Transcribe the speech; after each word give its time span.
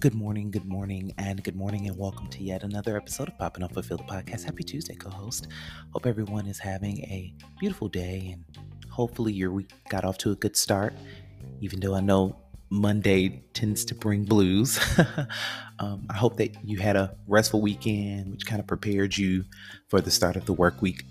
Good 0.00 0.14
morning, 0.14 0.50
good 0.50 0.64
morning, 0.64 1.12
and 1.18 1.44
good 1.44 1.54
morning, 1.54 1.86
and 1.86 1.98
welcome 1.98 2.28
to 2.28 2.42
yet 2.42 2.62
another 2.62 2.96
episode 2.96 3.28
of 3.28 3.36
Popping 3.36 3.62
Off 3.62 3.72
Phil 3.72 3.98
the 3.98 4.04
Podcast. 4.04 4.44
Happy 4.44 4.62
Tuesday, 4.62 4.94
co 4.94 5.10
host. 5.10 5.48
Hope 5.92 6.06
everyone 6.06 6.46
is 6.46 6.58
having 6.58 7.00
a 7.00 7.34
beautiful 7.60 7.88
day 7.88 8.30
and 8.32 8.42
hopefully 8.88 9.34
your 9.34 9.52
week 9.52 9.70
got 9.90 10.06
off 10.06 10.16
to 10.18 10.30
a 10.30 10.34
good 10.34 10.56
start, 10.56 10.94
even 11.60 11.78
though 11.78 11.94
I 11.94 12.00
know 12.00 12.34
Monday 12.70 13.44
tends 13.52 13.84
to 13.84 13.94
bring 13.94 14.24
blues. 14.24 14.80
um, 15.78 16.06
I 16.08 16.14
hope 16.14 16.38
that 16.38 16.56
you 16.64 16.78
had 16.78 16.96
a 16.96 17.14
restful 17.26 17.60
weekend, 17.60 18.30
which 18.30 18.46
kind 18.46 18.60
of 18.60 18.66
prepared 18.66 19.18
you 19.18 19.44
for 19.88 20.00
the 20.00 20.10
start 20.10 20.36
of 20.36 20.46
the 20.46 20.54
work 20.54 20.80
week. 20.80 21.04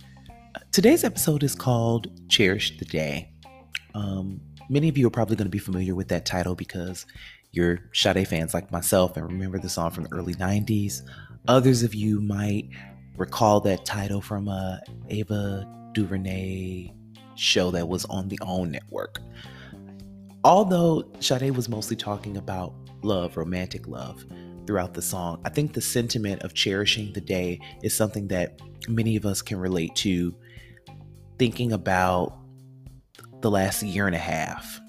Uh, 0.55 0.59
today's 0.71 1.03
episode 1.03 1.43
is 1.43 1.53
called 1.53 2.07
Cherish 2.29 2.79
the 2.79 2.85
Day. 2.85 3.36
Um, 3.97 4.39
many 4.69 4.89
of 4.89 4.97
you 4.97 5.07
are 5.07 5.11
probably 5.11 5.35
going 5.35 5.47
to 5.47 5.51
be 5.51 5.57
familiar 5.57 5.95
with 5.95 6.09
that 6.09 6.23
title 6.23 6.53
because 6.53 7.07
you're 7.51 7.79
Sade 7.93 8.27
fans 8.27 8.53
like 8.53 8.71
myself 8.71 9.17
and 9.17 9.25
remember 9.25 9.57
the 9.57 9.69
song 9.69 9.89
from 9.89 10.03
the 10.03 10.13
early 10.13 10.35
90s. 10.35 11.01
Others 11.47 11.81
of 11.81 11.95
you 11.95 12.21
might 12.21 12.69
recall 13.15 13.59
that 13.61 13.85
title 13.85 14.21
from 14.21 14.49
a 14.49 14.81
Ava 15.09 15.67
DuVernay 15.93 16.93
show 17.33 17.71
that 17.71 17.87
was 17.87 18.05
on 18.05 18.27
the 18.27 18.37
OWN 18.43 18.69
network. 18.71 19.19
Although 20.43 21.03
Sade 21.19 21.55
was 21.55 21.67
mostly 21.67 21.95
talking 21.95 22.37
about 22.37 22.75
love, 23.01 23.35
romantic 23.35 23.87
love, 23.87 24.23
throughout 24.67 24.93
the 24.93 25.01
song, 25.01 25.41
I 25.43 25.49
think 25.49 25.73
the 25.73 25.81
sentiment 25.81 26.43
of 26.43 26.53
cherishing 26.53 27.13
the 27.13 27.21
day 27.21 27.59
is 27.81 27.95
something 27.95 28.27
that 28.27 28.61
many 28.87 29.15
of 29.15 29.25
us 29.25 29.41
can 29.41 29.57
relate 29.57 29.95
to 29.95 30.35
thinking 31.39 31.71
about 31.71 32.36
the 33.41 33.51
last 33.51 33.83
year 33.83 34.07
and 34.07 34.15
a 34.15 34.19
half. 34.19 34.79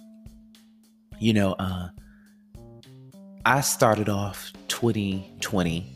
You 1.18 1.32
know, 1.32 1.52
uh, 1.58 1.88
I 3.44 3.60
started 3.60 4.08
off 4.08 4.52
2020 4.68 5.86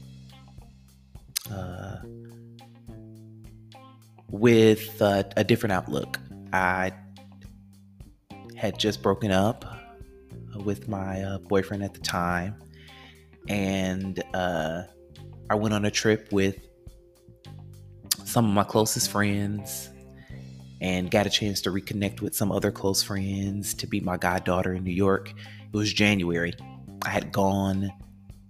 uh, 1.51 1.97
with 4.31 5.01
uh, 5.01 5.23
a 5.37 5.45
different 5.45 5.73
outlook. 5.73 6.19
I 6.53 6.93
had 8.57 8.79
just 8.79 9.03
broken 9.03 9.31
up 9.31 9.65
with 10.65 10.89
my 10.89 11.23
uh, 11.23 11.39
boyfriend 11.39 11.83
at 11.83 11.95
the 11.95 12.01
time, 12.01 12.57
and 13.49 14.23
uh, 14.35 14.83
I 15.51 15.55
went 15.55 15.75
on 15.75 15.85
a 15.85 15.91
trip 15.91 16.29
with 16.33 16.57
some 18.25 18.47
of 18.47 18.53
my 18.53 18.65
closest 18.65 19.11
friends 19.11 19.91
and 20.83 21.13
got 21.13 21.27
a 21.27 21.31
chance 21.31 21.61
to 21.63 21.71
reconnect 21.71 22.21
with 22.21 22.35
some 22.35 22.51
other 22.51 22.73
close 22.73 23.03
friends 23.05 23.73
to 23.73 23.87
be 23.87 24.01
my 24.01 24.17
goddaughter 24.17 24.75
in 24.75 24.83
New 24.83 24.93
York. 24.93 25.31
It 25.31 25.77
was 25.77 25.93
January. 25.93 26.53
I 27.03 27.09
had 27.09 27.31
gone 27.31 27.93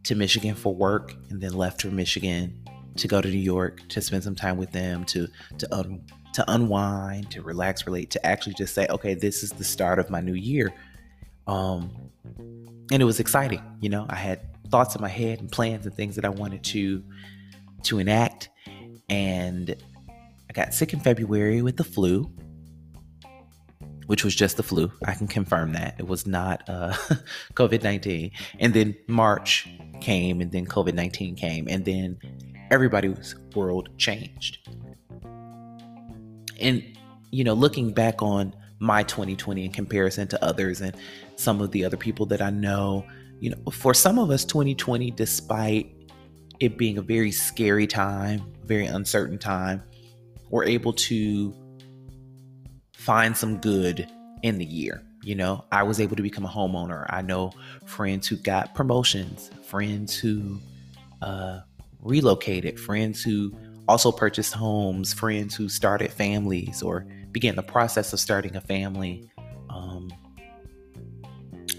to 0.04 0.14
Michigan 0.14 0.54
for 0.54 0.74
work 0.74 1.14
and 1.28 1.40
then 1.42 1.52
left 1.52 1.82
for 1.82 1.88
Michigan 1.88 2.58
to 2.96 3.06
go 3.06 3.20
to 3.20 3.28
New 3.28 3.36
York 3.36 3.86
to 3.90 4.00
spend 4.00 4.24
some 4.24 4.34
time 4.34 4.56
with 4.56 4.72
them 4.72 5.04
to 5.04 5.28
to 5.58 5.74
un, 5.74 6.02
to 6.32 6.44
unwind, 6.50 7.30
to 7.32 7.42
relax, 7.42 7.86
relate, 7.86 8.10
to 8.10 8.26
actually 8.26 8.54
just 8.54 8.74
say, 8.74 8.86
okay, 8.88 9.12
this 9.12 9.42
is 9.42 9.50
the 9.50 9.64
start 9.64 9.98
of 9.98 10.08
my 10.08 10.22
new 10.22 10.34
year. 10.34 10.72
Um, 11.46 11.90
and 12.90 13.02
it 13.02 13.04
was 13.04 13.20
exciting. 13.20 13.62
You 13.80 13.90
know, 13.90 14.06
I 14.08 14.16
had 14.16 14.40
thoughts 14.70 14.96
in 14.96 15.02
my 15.02 15.08
head 15.08 15.40
and 15.40 15.52
plans 15.52 15.84
and 15.84 15.94
things 15.94 16.16
that 16.16 16.24
I 16.24 16.30
wanted 16.30 16.64
to 16.64 17.04
to 17.84 17.98
enact. 17.98 18.48
And 19.10 19.76
I 20.52 20.64
got 20.64 20.74
sick 20.74 20.92
in 20.92 21.00
February 21.00 21.62
with 21.62 21.76
the 21.78 21.84
flu, 21.84 22.30
which 24.06 24.24
was 24.24 24.34
just 24.34 24.58
the 24.58 24.62
flu. 24.62 24.92
I 25.06 25.14
can 25.14 25.26
confirm 25.26 25.72
that 25.72 25.96
it 25.98 26.06
was 26.06 26.26
not 26.26 26.68
uh, 26.68 26.92
COVID 27.54 27.82
nineteen. 27.82 28.32
And 28.58 28.74
then 28.74 28.94
March 29.08 29.68
came, 30.00 30.40
and 30.40 30.52
then 30.52 30.66
COVID 30.66 30.94
nineteen 30.94 31.36
came, 31.36 31.68
and 31.68 31.84
then 31.84 32.18
everybody's 32.70 33.34
world 33.54 33.88
changed 33.98 34.58
and 36.62 36.82
you 37.30 37.44
know, 37.44 37.54
looking 37.54 37.92
back 37.92 38.22
on 38.22 38.54
my 38.78 39.02
2020 39.02 39.64
in 39.64 39.72
comparison 39.72 40.28
to 40.28 40.44
others 40.44 40.80
and 40.80 40.94
some 41.36 41.60
of 41.60 41.70
the 41.70 41.84
other 41.84 41.96
people 41.96 42.26
that 42.26 42.42
I 42.42 42.50
know, 42.50 43.06
you 43.40 43.50
know, 43.50 43.70
for 43.70 43.94
some 43.94 44.18
of 44.18 44.30
us 44.30 44.44
2020 44.44 45.10
despite 45.12 45.94
it 46.60 46.76
being 46.76 46.98
a 46.98 47.02
very 47.02 47.32
scary 47.32 47.86
time, 47.86 48.42
very 48.64 48.86
uncertain 48.86 49.38
time, 49.38 49.82
we're 50.52 50.64
able 50.64 50.92
to 50.92 51.52
find 52.94 53.36
some 53.36 53.56
good 53.56 54.06
in 54.42 54.58
the 54.58 54.64
year. 54.64 55.02
You 55.24 55.34
know, 55.34 55.64
I 55.72 55.82
was 55.82 55.98
able 55.98 56.14
to 56.14 56.22
become 56.22 56.44
a 56.44 56.48
homeowner. 56.48 57.06
I 57.08 57.22
know 57.22 57.52
friends 57.86 58.28
who 58.28 58.36
got 58.36 58.74
promotions, 58.74 59.50
friends 59.64 60.14
who 60.14 60.60
uh, 61.22 61.60
relocated, 62.00 62.78
friends 62.78 63.22
who 63.22 63.56
also 63.88 64.12
purchased 64.12 64.52
homes, 64.52 65.14
friends 65.14 65.54
who 65.54 65.68
started 65.68 66.12
families 66.12 66.82
or 66.82 67.06
began 67.32 67.56
the 67.56 67.62
process 67.62 68.12
of 68.12 68.20
starting 68.20 68.54
a 68.54 68.60
family. 68.60 69.30
Um, 69.70 70.10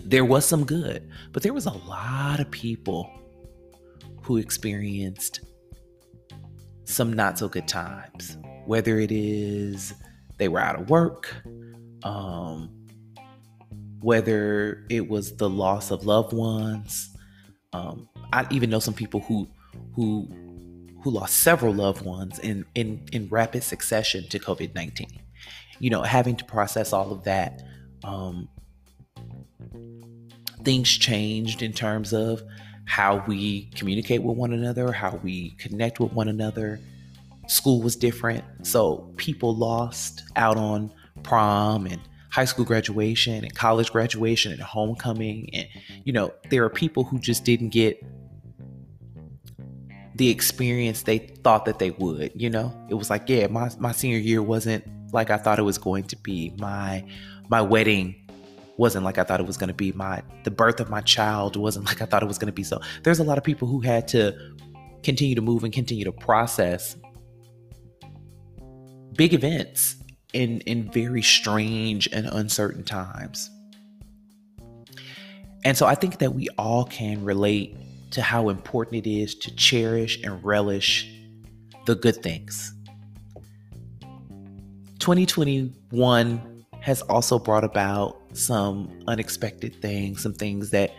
there 0.04 0.26
was 0.26 0.46
some 0.46 0.66
good, 0.66 1.08
but 1.32 1.44
there 1.44 1.54
was 1.54 1.68
a 1.68 1.78
lot 1.88 2.40
of 2.40 2.50
people 2.50 3.10
who 4.24 4.38
experienced 4.38 5.42
some 6.86 7.14
not 7.14 7.38
so 7.38 7.48
good 7.48 7.68
times, 7.68 8.38
whether 8.66 9.00
it 9.00 9.12
is 9.12 9.94
they 10.38 10.48
were 10.48 10.60
out 10.60 10.80
of 10.80 10.90
work, 10.90 11.34
um, 12.04 12.70
whether 14.02 14.86
it 14.90 15.08
was 15.08 15.36
the 15.38 15.50
loss 15.50 15.92
of 15.92 16.06
loved 16.06 16.34
ones. 16.34 17.16
Um, 17.72 18.10
I 18.32 18.46
even 18.52 18.70
know 18.70 18.80
some 18.80 18.94
people 18.94 19.22
who 19.22 19.48
who 19.96 20.28
who 21.04 21.12
lost 21.12 21.40
several 21.40 21.74
loved 21.74 22.06
ones 22.06 22.40
in, 22.40 22.66
in, 22.76 23.06
in 23.12 23.28
rapid 23.28 23.62
succession 23.62 24.26
to 24.30 24.40
COVID 24.40 24.74
19. 24.74 25.08
You 25.80 25.90
know, 25.90 26.02
having 26.02 26.38
to 26.38 26.46
process 26.46 26.94
all 26.94 27.12
of 27.12 27.26
that, 27.26 27.62
um, 28.06 28.48
things 30.64 30.90
changed 30.90 31.62
in 31.62 31.74
terms 31.74 32.14
of 32.14 32.42
how 32.86 33.24
we 33.28 33.70
communicate 33.76 34.24
with 34.24 34.38
one 34.38 34.54
another, 34.54 34.94
how 34.94 35.20
we 35.24 35.52
connect 35.52 36.00
with 36.00 36.14
one 36.14 36.30
another. 36.30 36.80
School 37.48 37.82
was 37.82 37.96
different. 37.96 38.44
So 38.66 39.12
people 39.18 39.56
lost 39.56 40.24
out 40.36 40.58
on 40.58 40.94
prom 41.24 41.86
and 41.86 42.00
high 42.32 42.46
school 42.46 42.66
graduation 42.66 43.44
and 43.44 43.54
college 43.54 43.92
graduation 43.92 44.52
and 44.52 44.62
homecoming. 44.62 45.50
And, 45.54 45.68
you 46.04 46.14
know, 46.14 46.34
there 46.50 46.64
are 46.64 46.70
people 46.70 47.04
who 47.04 47.20
just 47.20 47.44
didn't 47.44 47.70
get 47.70 48.04
the 50.16 50.30
experience 50.30 51.04
they 51.04 51.20
thought 51.20 51.66
that 51.66 51.80
they 51.80 51.92
would, 51.92 52.32
you 52.36 52.50
know? 52.50 52.74
It 52.90 52.96
was 52.96 53.10
like, 53.10 53.28
yeah, 53.28 53.48
my, 53.48 53.70
my 53.80 53.92
senior 53.92 54.18
year 54.18 54.42
wasn't 54.42 54.86
like 55.14 55.30
I 55.30 55.38
thought 55.38 55.60
it 55.60 55.64
was 55.64 55.78
going 55.78 56.04
to 56.06 56.16
be. 56.18 56.54
My 56.58 57.06
my 57.50 57.62
wedding 57.62 58.16
wasn't 58.78 59.06
like 59.06 59.18
I 59.18 59.24
thought 59.24 59.40
it 59.40 59.46
was 59.46 59.58
going 59.58 59.68
to 59.68 59.74
be. 59.74 59.92
My 59.92 60.24
the 60.44 60.52
birth 60.52 60.80
of 60.80 60.90
my 60.90 61.02
child 61.02 61.56
wasn't 61.56 61.86
like 61.90 62.02
I 62.02 62.06
thought 62.06 62.24
it 62.24 62.28
was 62.28 62.38
going 62.38 62.48
to 62.48 62.54
be. 62.54 62.64
So 62.64 62.82
there's 63.04 63.20
a 63.20 63.24
lot 63.24 63.38
of 63.38 63.44
people 63.44 63.68
who 63.68 63.80
had 63.80 64.08
to 64.10 64.36
continue 65.04 65.36
to 65.36 65.42
move 65.42 65.64
and 65.64 65.72
continue 65.72 66.04
to 66.04 66.12
process 66.12 66.96
big 69.16 69.34
events 69.34 69.96
in 70.34 70.62
in 70.62 70.92
very 70.92 71.22
strange 71.22 72.08
and 72.12 72.26
uncertain 72.28 72.84
times. 72.84 73.50
And 75.66 75.78
so 75.78 75.86
I 75.86 75.96
think 75.96 76.20
that 76.20 76.34
we 76.34 76.50
all 76.58 76.86
can 76.86 77.24
relate 77.24 77.78
to 78.12 78.22
how 78.22 78.50
important 78.50 79.06
it 79.06 79.10
is 79.10 79.34
to 79.36 79.56
cherish 79.56 80.22
and 80.24 80.44
relish 80.44 81.10
the 81.86 81.96
good 81.96 82.22
things. 82.22 82.74
2021 85.00 86.66
has 86.82 87.02
also 87.04 87.40
brought 87.40 87.64
about 87.64 88.22
some 88.34 88.90
unexpected 89.08 89.82
things, 89.82 90.22
some 90.22 90.34
things 90.34 90.70
that 90.72 90.94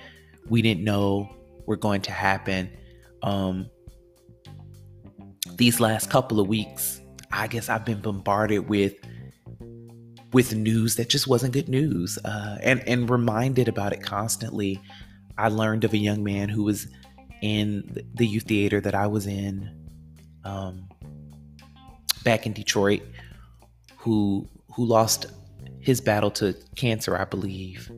we 0.48 0.62
didn't 0.62 0.82
know 0.82 1.28
were 1.66 1.76
going 1.76 2.00
to 2.02 2.10
happen. 2.10 2.70
Um, 3.22 3.70
these 5.56 5.80
last 5.80 6.10
couple 6.10 6.40
of 6.40 6.48
weeks, 6.48 7.00
I 7.34 7.48
guess 7.48 7.68
I've 7.68 7.84
been 7.84 8.00
bombarded 8.00 8.68
with 8.68 8.94
with 10.32 10.54
news 10.54 10.96
that 10.96 11.08
just 11.08 11.26
wasn't 11.26 11.52
good 11.52 11.68
news, 11.68 12.18
uh, 12.24 12.58
and 12.62 12.82
and 12.88 13.10
reminded 13.10 13.68
about 13.68 13.92
it 13.92 14.02
constantly. 14.02 14.80
I 15.36 15.48
learned 15.48 15.82
of 15.82 15.92
a 15.92 15.98
young 15.98 16.22
man 16.22 16.48
who 16.48 16.62
was 16.62 16.86
in 17.42 18.06
the 18.14 18.26
youth 18.26 18.44
theater 18.44 18.80
that 18.80 18.94
I 18.94 19.08
was 19.08 19.26
in 19.26 19.68
um, 20.44 20.88
back 22.22 22.46
in 22.46 22.52
Detroit 22.52 23.02
who 23.96 24.48
who 24.72 24.84
lost 24.84 25.26
his 25.80 26.00
battle 26.00 26.30
to 26.30 26.54
cancer, 26.76 27.16
I 27.16 27.24
believe. 27.24 27.90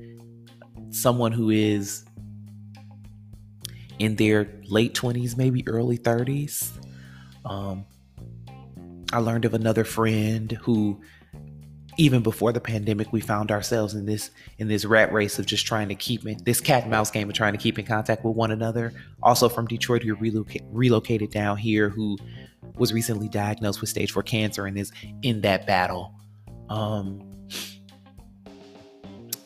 Someone 0.91 1.33
who 1.33 1.51
is 1.51 2.05
in 3.99 4.17
their 4.17 4.49
late 4.65 4.95
20s, 4.95 5.37
maybe 5.37 5.67
early 5.69 5.99
30s. 5.99 6.71
Um, 7.45 7.85
I 9.13 9.19
learned 9.19 9.45
of 9.45 9.55
another 9.55 9.85
friend 9.85 10.53
who 10.53 11.01
even 11.99 12.23
before 12.23 12.53
the 12.53 12.61
pandemic, 12.61 13.13
we 13.13 13.21
found 13.21 13.51
ourselves 13.51 13.95
in 13.95 14.05
this 14.05 14.31
in 14.59 14.69
this 14.69 14.85
rat 14.85 15.13
race 15.13 15.39
of 15.39 15.47
just 15.47 15.67
trying 15.67 15.89
to 15.89 15.95
keep 15.95 16.27
in 16.27 16.39
this 16.45 16.61
cat 16.61 16.83
and 16.83 16.91
mouse 16.91 17.11
game 17.11 17.29
of 17.29 17.35
trying 17.35 17.53
to 17.53 17.59
keep 17.59 17.79
in 17.79 17.87
contact 17.87 18.25
with 18.25 18.37
one 18.37 18.51
another. 18.51 18.93
Also 19.23 19.49
from 19.49 19.67
Detroit, 19.67 20.03
who 20.03 20.15
reloc- 20.17 20.61
relocated 20.71 21.31
down 21.31 21.57
here, 21.57 21.89
who 21.89 22.19
was 22.77 22.93
recently 22.93 23.29
diagnosed 23.29 23.81
with 23.81 23.89
stage 23.89 24.13
four 24.13 24.23
cancer 24.23 24.67
and 24.67 24.77
is 24.77 24.93
in 25.23 25.41
that 25.41 25.67
battle. 25.67 26.15
Um, 26.69 27.23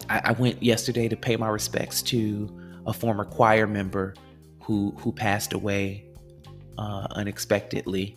I, 0.08 0.20
I 0.24 0.32
went 0.32 0.62
yesterday 0.62 1.08
to 1.08 1.16
pay 1.16 1.36
my 1.36 1.48
respects 1.48 2.02
to 2.02 2.48
a 2.86 2.92
former 2.92 3.24
choir 3.24 3.66
member 3.66 4.14
who 4.62 4.92
who 4.98 5.12
passed 5.12 5.52
away 5.52 6.04
uh, 6.78 7.06
unexpectedly, 7.12 8.16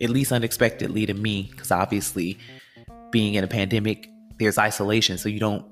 at 0.00 0.10
least 0.10 0.32
unexpectedly 0.32 1.06
to 1.06 1.14
me, 1.14 1.48
because 1.50 1.70
obviously 1.70 2.38
being 3.10 3.34
in 3.34 3.44
a 3.44 3.48
pandemic, 3.48 4.08
there's 4.38 4.58
isolation, 4.58 5.18
so 5.18 5.28
you 5.28 5.40
don't 5.40 5.64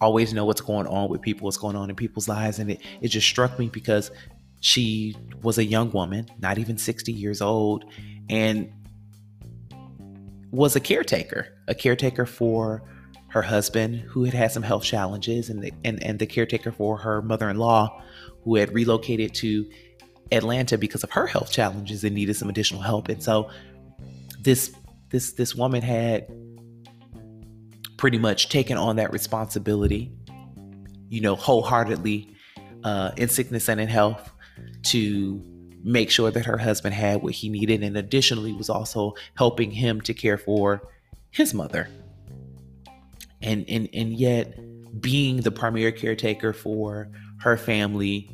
always 0.00 0.32
know 0.32 0.44
what's 0.44 0.60
going 0.60 0.86
on 0.86 1.08
with 1.08 1.20
people, 1.20 1.44
what's 1.44 1.58
going 1.58 1.76
on 1.76 1.90
in 1.90 1.96
people's 1.96 2.28
lives, 2.28 2.58
and 2.58 2.70
it 2.70 2.80
it 3.00 3.08
just 3.08 3.26
struck 3.26 3.58
me 3.58 3.68
because 3.68 4.10
she 4.60 5.16
was 5.42 5.58
a 5.58 5.64
young 5.64 5.90
woman, 5.92 6.26
not 6.40 6.58
even 6.58 6.78
60 6.78 7.12
years 7.12 7.40
old, 7.40 7.84
and 8.28 8.72
was 10.50 10.74
a 10.76 10.80
caretaker, 10.80 11.48
a 11.68 11.74
caretaker 11.74 12.26
for 12.26 12.82
her 13.28 13.42
husband 13.42 14.00
who 14.00 14.24
had 14.24 14.34
had 14.34 14.50
some 14.50 14.62
health 14.62 14.82
challenges 14.82 15.50
and 15.50 15.62
the, 15.62 15.72
and, 15.84 16.02
and 16.02 16.18
the 16.18 16.26
caretaker 16.26 16.72
for 16.72 16.96
her 16.96 17.20
mother-in-law 17.20 18.02
who 18.42 18.56
had 18.56 18.72
relocated 18.72 19.34
to 19.34 19.68
Atlanta 20.32 20.78
because 20.78 21.04
of 21.04 21.10
her 21.10 21.26
health 21.26 21.50
challenges 21.50 22.04
and 22.04 22.14
needed 22.14 22.34
some 22.34 22.48
additional 22.48 22.82
help. 22.82 23.08
And 23.08 23.22
so 23.22 23.50
this 24.40 24.74
this 25.10 25.32
this 25.32 25.54
woman 25.54 25.82
had 25.82 26.26
pretty 27.96 28.18
much 28.18 28.48
taken 28.48 28.76
on 28.76 28.96
that 28.96 29.12
responsibility, 29.12 30.12
you 31.08 31.20
know, 31.20 31.34
wholeheartedly 31.34 32.34
uh, 32.84 33.10
in 33.16 33.28
sickness 33.28 33.68
and 33.68 33.80
in 33.80 33.88
health 33.88 34.32
to 34.84 35.42
make 35.82 36.10
sure 36.10 36.30
that 36.30 36.44
her 36.44 36.58
husband 36.58 36.94
had 36.94 37.22
what 37.22 37.32
he 37.32 37.48
needed 37.48 37.82
and 37.82 37.96
additionally 37.96 38.52
was 38.52 38.68
also 38.68 39.14
helping 39.36 39.70
him 39.70 40.00
to 40.00 40.12
care 40.12 40.36
for 40.36 40.82
his 41.30 41.54
mother 41.54 41.88
and 43.42 43.64
and 43.68 43.88
and 43.92 44.12
yet 44.14 44.54
being 45.00 45.38
the 45.38 45.50
primary 45.50 45.92
caretaker 45.92 46.52
for 46.52 47.08
her 47.40 47.56
family 47.56 48.30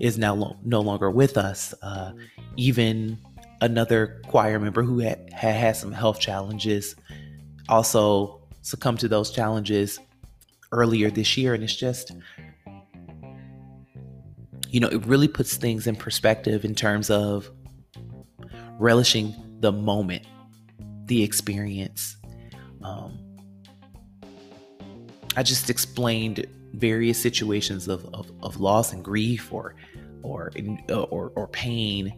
is 0.00 0.18
now 0.18 0.34
lo- 0.34 0.56
no 0.64 0.80
longer 0.80 1.10
with 1.10 1.36
us 1.36 1.74
uh, 1.82 2.12
even 2.56 3.18
another 3.60 4.22
choir 4.28 4.58
member 4.58 4.82
who 4.82 5.00
had, 5.00 5.32
had 5.32 5.54
had 5.54 5.76
some 5.76 5.92
health 5.92 6.20
challenges 6.20 6.94
also 7.68 8.40
succumbed 8.62 9.00
to 9.00 9.08
those 9.08 9.30
challenges 9.30 9.98
earlier 10.72 11.10
this 11.10 11.36
year 11.36 11.54
and 11.54 11.64
it's 11.64 11.74
just 11.74 12.12
you 14.70 14.80
know, 14.80 14.88
it 14.88 15.04
really 15.06 15.28
puts 15.28 15.56
things 15.56 15.86
in 15.86 15.96
perspective 15.96 16.64
in 16.64 16.74
terms 16.74 17.10
of 17.10 17.50
relishing 18.78 19.34
the 19.60 19.72
moment, 19.72 20.26
the 21.06 21.22
experience. 21.22 22.16
Um, 22.82 23.18
I 25.36 25.42
just 25.42 25.70
explained 25.70 26.46
various 26.74 27.18
situations 27.20 27.88
of, 27.88 28.04
of, 28.14 28.30
of 28.42 28.60
loss 28.60 28.92
and 28.92 29.04
grief 29.04 29.52
or 29.52 29.74
or, 30.22 30.50
or 30.88 31.32
or 31.34 31.48
pain 31.48 32.12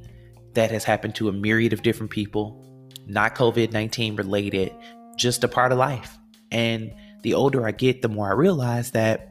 that 0.55 0.71
has 0.71 0.85
happened 0.85 1.15
to 1.15 1.29
a 1.29 1.33
myriad 1.33 1.73
of 1.73 1.83
different 1.83 2.11
people, 2.11 2.65
not 3.07 3.35
COVID 3.35 3.73
19 3.73 4.17
related, 4.17 4.73
just 5.17 5.45
a 5.45 5.49
part 5.49 5.73
of 5.73 5.79
life. 5.79 6.19
And 6.51 6.93
the 7.23 7.35
older 7.35 7.67
I 7.67 7.73
get, 7.73 8.03
the 8.03 8.09
more 8.09 8.29
I 8.29 8.33
realize 8.33 8.91
that 8.93 9.31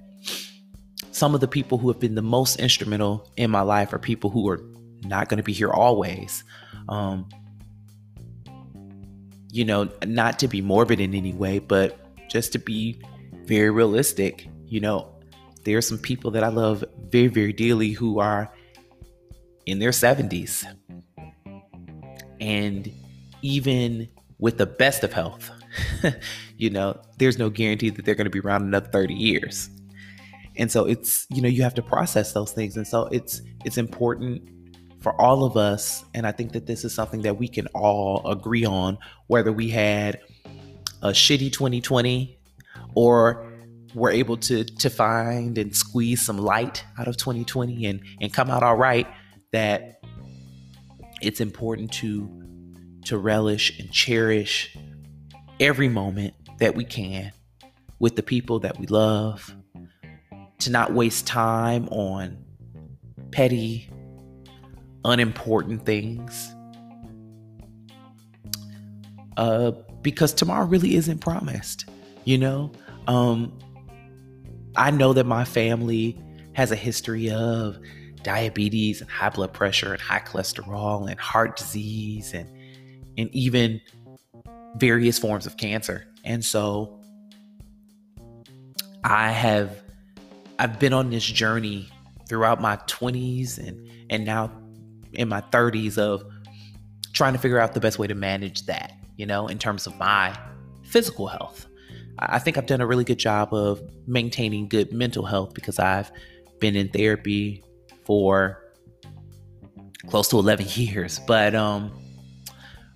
some 1.11 1.35
of 1.35 1.41
the 1.41 1.47
people 1.47 1.77
who 1.77 1.89
have 1.89 1.99
been 1.99 2.15
the 2.15 2.21
most 2.21 2.59
instrumental 2.59 3.29
in 3.35 3.51
my 3.51 3.61
life 3.61 3.91
are 3.91 3.99
people 3.99 4.29
who 4.29 4.47
are 4.49 4.61
not 5.03 5.27
going 5.27 5.37
to 5.37 5.43
be 5.43 5.53
here 5.53 5.71
always. 5.71 6.43
Um, 6.87 7.27
you 9.51 9.65
know, 9.65 9.89
not 10.05 10.39
to 10.39 10.47
be 10.47 10.61
morbid 10.61 10.99
in 10.99 11.13
any 11.13 11.33
way, 11.33 11.59
but 11.59 11.97
just 12.29 12.53
to 12.53 12.59
be 12.59 13.01
very 13.45 13.71
realistic. 13.71 14.47
You 14.69 14.79
know, 14.79 15.11
there 15.63 15.77
are 15.77 15.81
some 15.81 15.97
people 15.97 16.31
that 16.31 16.43
I 16.43 16.47
love 16.47 16.83
very, 17.09 17.27
very 17.27 17.53
dearly 17.53 17.91
who 17.91 18.19
are 18.19 18.53
in 19.65 19.79
their 19.79 19.91
70s. 19.91 20.65
And 22.39 22.91
even 23.41 24.07
with 24.37 24.57
the 24.57 24.65
best 24.65 25.03
of 25.03 25.11
health, 25.11 25.51
you 26.57 26.69
know, 26.69 26.99
there's 27.17 27.37
no 27.37 27.49
guarantee 27.49 27.89
that 27.89 28.05
they're 28.05 28.15
going 28.15 28.25
to 28.25 28.31
be 28.31 28.39
around 28.39 28.63
another 28.63 28.87
30 28.87 29.13
years 29.13 29.69
and 30.59 30.69
so 30.69 30.85
it's 30.85 31.25
you 31.29 31.41
know 31.41 31.47
you 31.47 31.63
have 31.63 31.73
to 31.73 31.81
process 31.81 32.33
those 32.33 32.51
things 32.51 32.77
and 32.77 32.85
so 32.85 33.05
it's 33.07 33.41
it's 33.65 33.77
important 33.77 34.41
for 34.99 35.19
all 35.19 35.43
of 35.43 35.57
us 35.57 36.03
and 36.13 36.27
i 36.27 36.31
think 36.31 36.51
that 36.51 36.67
this 36.67 36.83
is 36.83 36.93
something 36.93 37.21
that 37.21 37.37
we 37.37 37.47
can 37.47 37.65
all 37.67 38.29
agree 38.29 38.65
on 38.65 38.97
whether 39.27 39.51
we 39.51 39.69
had 39.69 40.19
a 41.01 41.09
shitty 41.09 41.51
2020 41.51 42.37
or 42.93 43.48
we're 43.93 44.11
able 44.11 44.37
to 44.37 44.63
to 44.63 44.89
find 44.89 45.57
and 45.57 45.75
squeeze 45.75 46.21
some 46.21 46.37
light 46.37 46.83
out 46.97 47.07
of 47.07 47.17
2020 47.17 47.85
and 47.85 48.01
and 48.21 48.33
come 48.33 48.49
out 48.49 48.63
all 48.63 48.75
right 48.75 49.07
that 49.51 50.01
it's 51.21 51.41
important 51.41 51.91
to 51.91 52.29
to 53.05 53.17
relish 53.17 53.79
and 53.79 53.91
cherish 53.91 54.77
every 55.59 55.89
moment 55.89 56.33
that 56.59 56.75
we 56.75 56.83
can 56.83 57.31
with 57.99 58.15
the 58.15 58.23
people 58.23 58.59
that 58.59 58.79
we 58.79 58.85
love 58.87 59.55
to 60.59 60.69
not 60.69 60.93
waste 60.93 61.25
time 61.25 61.87
on 61.89 62.37
petty, 63.31 63.89
unimportant 65.05 65.85
things. 65.85 66.53
Uh, 69.37 69.71
because 70.01 70.33
tomorrow 70.33 70.65
really 70.65 70.95
isn't 70.95 71.19
promised, 71.19 71.89
you 72.25 72.37
know? 72.37 72.71
Um, 73.07 73.57
I 74.75 74.91
know 74.91 75.13
that 75.13 75.25
my 75.25 75.45
family 75.45 76.17
has 76.53 76.71
a 76.71 76.75
history 76.75 77.31
of 77.31 77.79
diabetes 78.23 79.01
and 79.01 79.09
high 79.09 79.29
blood 79.29 79.53
pressure 79.53 79.93
and 79.93 80.01
high 80.01 80.19
cholesterol 80.19 81.09
and 81.09 81.19
heart 81.19 81.57
disease 81.57 82.33
and 82.33 82.49
and 83.17 83.29
even 83.33 83.81
various 84.75 85.17
forms 85.17 85.45
of 85.45 85.57
cancer. 85.57 86.05
And 86.23 86.43
so 86.43 86.99
I 89.03 89.31
have 89.31 89.81
I've 90.57 90.79
been 90.79 90.93
on 90.93 91.09
this 91.09 91.23
journey 91.23 91.89
throughout 92.27 92.61
my 92.61 92.77
20s 92.77 93.57
and 93.57 93.89
and 94.09 94.25
now 94.25 94.51
in 95.13 95.29
my 95.29 95.41
30s 95.41 95.97
of 95.97 96.23
trying 97.13 97.33
to 97.33 97.39
figure 97.39 97.59
out 97.59 97.73
the 97.73 97.79
best 97.79 97.99
way 97.99 98.07
to 98.07 98.15
manage 98.15 98.65
that, 98.65 98.93
you 99.17 99.25
know, 99.25 99.47
in 99.47 99.57
terms 99.57 99.87
of 99.87 99.97
my 99.97 100.37
physical 100.83 101.27
health. 101.27 101.68
I 102.19 102.39
think 102.39 102.57
I've 102.57 102.65
done 102.65 102.81
a 102.81 102.87
really 102.87 103.05
good 103.05 103.17
job 103.17 103.53
of 103.53 103.81
maintaining 104.07 104.67
good 104.67 104.91
mental 104.91 105.25
health 105.25 105.53
because 105.53 105.79
I've 105.79 106.11
been 106.59 106.75
in 106.75 106.89
therapy 106.89 107.63
for 108.03 108.61
close 110.07 110.27
to 110.29 110.37
11 110.37 110.65
years, 110.73 111.19
but 111.19 111.55
um 111.55 111.91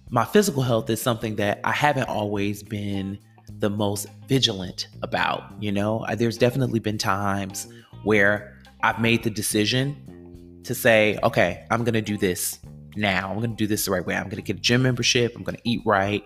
my 0.09 0.25
physical 0.25 0.61
health 0.61 0.91
is 0.91 1.01
something 1.01 1.37
that 1.37 1.59
I 1.63 1.71
haven't 1.71 2.07
always 2.07 2.61
been 2.61 3.17
the 3.57 3.69
most 3.69 4.07
vigilant 4.27 4.87
about. 5.01 5.43
You 5.59 5.71
know, 5.71 6.05
there's 6.15 6.37
definitely 6.37 6.79
been 6.79 6.99
times 6.99 7.67
where 8.03 8.61
I've 8.83 8.99
made 8.99 9.23
the 9.23 9.31
decision 9.31 10.61
to 10.65 10.75
say, 10.75 11.17
okay, 11.23 11.65
I'm 11.71 11.83
going 11.83 11.95
to 11.95 12.01
do 12.01 12.15
this 12.15 12.59
now. 12.95 13.31
I'm 13.31 13.37
going 13.37 13.51
to 13.51 13.55
do 13.55 13.65
this 13.65 13.85
the 13.85 13.91
right 13.91 14.05
way. 14.05 14.15
I'm 14.15 14.25
going 14.25 14.35
to 14.35 14.43
get 14.43 14.57
a 14.57 14.59
gym 14.59 14.83
membership. 14.83 15.33
I'm 15.35 15.41
going 15.41 15.55
to 15.55 15.61
eat 15.63 15.81
right, 15.83 16.23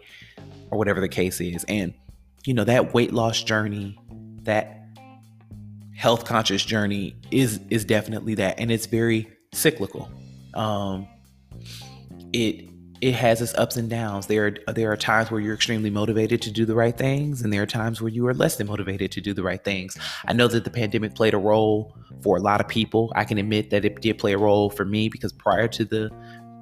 or 0.70 0.77
whatever 0.77 1.00
the 1.00 1.08
case 1.08 1.39
is. 1.39 1.63
And, 1.70 1.94
you 2.48 2.54
know, 2.54 2.63
that 2.63 2.94
weight 2.94 3.12
loss 3.12 3.44
journey, 3.44 4.00
that 4.44 4.88
health 5.96 6.25
conscious 6.25 6.63
journey 6.63 7.16
is 7.32 7.60
is 7.70 7.84
definitely 7.84 8.36
that 8.36 8.60
and 8.60 8.72
it's 8.72 8.86
very 8.86 9.27
cyclical 9.51 10.08
um 10.54 11.08
it 12.32 12.70
it 13.01 13.13
has 13.13 13.42
its 13.42 13.54
ups 13.56 13.77
and 13.77 13.89
downs. 13.89 14.25
There 14.27 14.48
are 14.68 14.74
there 14.74 14.92
are 14.92 14.98
times 14.98 15.30
where 15.30 15.39
you're 15.39 15.54
extremely 15.54 15.89
motivated 15.89 16.42
to 16.44 16.51
do 16.51 16.66
the 16.66 16.74
right 16.74 16.98
things, 16.98 17.42
and 17.42 17.54
there 17.54 17.62
are 17.62 17.68
times 17.68 18.01
where 18.01 18.10
you 18.10 18.25
are 18.27 18.34
less 18.34 18.56
than 18.56 18.66
motivated 18.68 19.12
to 19.12 19.22
do 19.22 19.34
the 19.34 19.44
right 19.44 19.63
things. 19.63 19.98
I 20.25 20.34
know 20.34 20.48
that 20.48 20.63
the 20.63 20.72
pandemic 20.72 21.13
played 21.13 21.36
a 21.36 21.38
role 21.38 21.96
for 22.24 22.38
a 22.38 22.42
lot 22.42 22.60
of 22.60 22.68
people. 22.68 23.13
I 23.16 23.24
can 23.24 23.38
admit 23.38 23.70
that 23.70 23.86
it 23.86 24.01
did 24.01 24.18
play 24.18 24.34
a 24.34 24.38
role 24.38 24.72
for 24.72 24.84
me 24.84 25.10
because 25.10 25.32
prior 25.32 25.68
to 25.68 25.86
the 25.86 26.10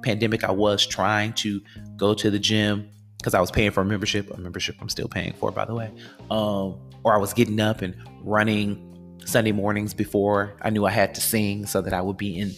pandemic, 0.02 0.44
I 0.44 0.50
was 0.50 0.86
trying 0.86 1.32
to 1.34 1.60
go 1.96 2.12
to 2.12 2.30
the 2.30 2.38
gym 2.38 2.90
because 3.18 3.34
I 3.34 3.40
was 3.40 3.50
paying 3.50 3.70
for 3.70 3.80
a 3.80 3.84
membership, 3.84 4.30
a 4.30 4.38
membership 4.38 4.76
I'm 4.80 4.88
still 4.88 5.08
paying 5.08 5.32
for, 5.34 5.50
by 5.50 5.64
the 5.64 5.74
way. 5.74 5.90
Um, 6.30 6.78
or 7.02 7.14
I 7.14 7.18
was 7.18 7.32
getting 7.32 7.60
up 7.60 7.82
and 7.82 7.94
running 8.22 9.18
Sunday 9.24 9.52
mornings 9.52 9.94
before 9.94 10.56
I 10.62 10.70
knew 10.70 10.84
I 10.84 10.90
had 10.90 11.14
to 11.16 11.20
sing 11.20 11.66
so 11.66 11.80
that 11.80 11.92
I 11.92 12.00
would 12.00 12.16
be 12.16 12.38
in 12.38 12.52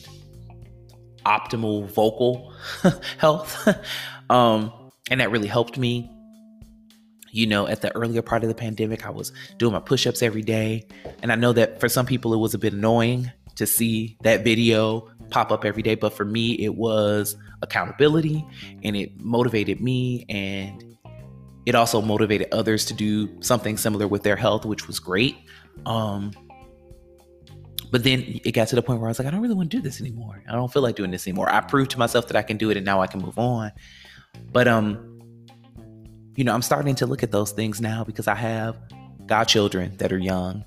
optimal 1.24 1.86
vocal 1.86 2.52
health. 3.18 3.68
um, 4.30 4.72
and 5.10 5.20
that 5.20 5.30
really 5.30 5.48
helped 5.48 5.78
me, 5.78 6.10
you 7.30 7.46
know, 7.46 7.66
at 7.66 7.80
the 7.80 7.94
earlier 7.96 8.22
part 8.22 8.42
of 8.42 8.48
the 8.48 8.54
pandemic, 8.54 9.06
I 9.06 9.10
was 9.10 9.32
doing 9.56 9.72
my 9.72 9.80
push 9.80 10.06
ups 10.06 10.22
every 10.22 10.42
day. 10.42 10.86
And 11.22 11.32
I 11.32 11.34
know 11.34 11.52
that 11.52 11.80
for 11.80 11.88
some 11.88 12.06
people, 12.06 12.34
it 12.34 12.38
was 12.38 12.54
a 12.54 12.58
bit 12.58 12.72
annoying 12.72 13.30
to 13.56 13.66
see 13.66 14.16
that 14.22 14.44
video 14.44 15.08
pop 15.30 15.50
up 15.50 15.64
every 15.64 15.82
day. 15.82 15.94
But 15.94 16.12
for 16.12 16.24
me, 16.24 16.52
it 16.52 16.74
was 16.74 17.36
accountability 17.62 18.46
and 18.82 18.96
it 18.96 19.20
motivated 19.20 19.80
me. 19.80 20.24
And 20.28 20.96
it 21.66 21.74
also 21.74 22.00
motivated 22.00 22.48
others 22.52 22.84
to 22.86 22.94
do 22.94 23.40
something 23.42 23.76
similar 23.76 24.08
with 24.08 24.22
their 24.22 24.36
health, 24.36 24.64
which 24.64 24.86
was 24.86 24.98
great. 24.98 25.36
Um, 25.86 26.32
but 27.90 28.04
then 28.04 28.40
it 28.44 28.52
got 28.52 28.68
to 28.68 28.76
the 28.76 28.82
point 28.82 29.00
where 29.00 29.08
I 29.08 29.10
was 29.10 29.18
like, 29.18 29.28
I 29.28 29.30
don't 29.30 29.40
really 29.40 29.54
want 29.54 29.70
to 29.70 29.76
do 29.76 29.82
this 29.82 30.00
anymore. 30.00 30.42
I 30.48 30.52
don't 30.52 30.72
feel 30.72 30.82
like 30.82 30.96
doing 30.96 31.10
this 31.10 31.26
anymore. 31.26 31.50
I 31.52 31.60
proved 31.60 31.90
to 31.92 31.98
myself 31.98 32.28
that 32.28 32.36
I 32.36 32.42
can 32.42 32.56
do 32.56 32.70
it 32.70 32.76
and 32.76 32.84
now 32.84 33.00
I 33.00 33.06
can 33.06 33.20
move 33.20 33.38
on. 33.38 33.72
But 34.52 34.68
um 34.68 35.18
you 36.36 36.44
know, 36.44 36.54
I'm 36.54 36.62
starting 36.62 36.94
to 36.94 37.06
look 37.06 37.24
at 37.24 37.32
those 37.32 37.50
things 37.50 37.80
now 37.80 38.04
because 38.04 38.28
I 38.28 38.36
have 38.36 38.78
godchildren 39.26 39.96
that 39.96 40.12
are 40.12 40.18
young 40.18 40.64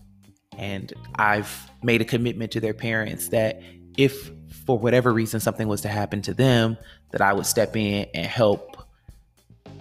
and 0.57 0.91
I've 1.15 1.71
made 1.81 2.01
a 2.01 2.05
commitment 2.05 2.51
to 2.51 2.60
their 2.60 2.74
parents 2.74 3.29
that 3.29 3.62
if 3.98 4.31
for 4.65 4.77
whatever 4.77 5.12
reason 5.13 5.39
something 5.39 5.68
was 5.68 5.82
to 5.82 5.88
happen 5.89 6.22
to 6.24 6.34
them, 6.34 6.77
that 7.12 7.22
I 7.22 7.34
would 7.34 7.46
step 7.46 7.75
in 7.75 8.08
and 8.13 8.25
help 8.25 8.77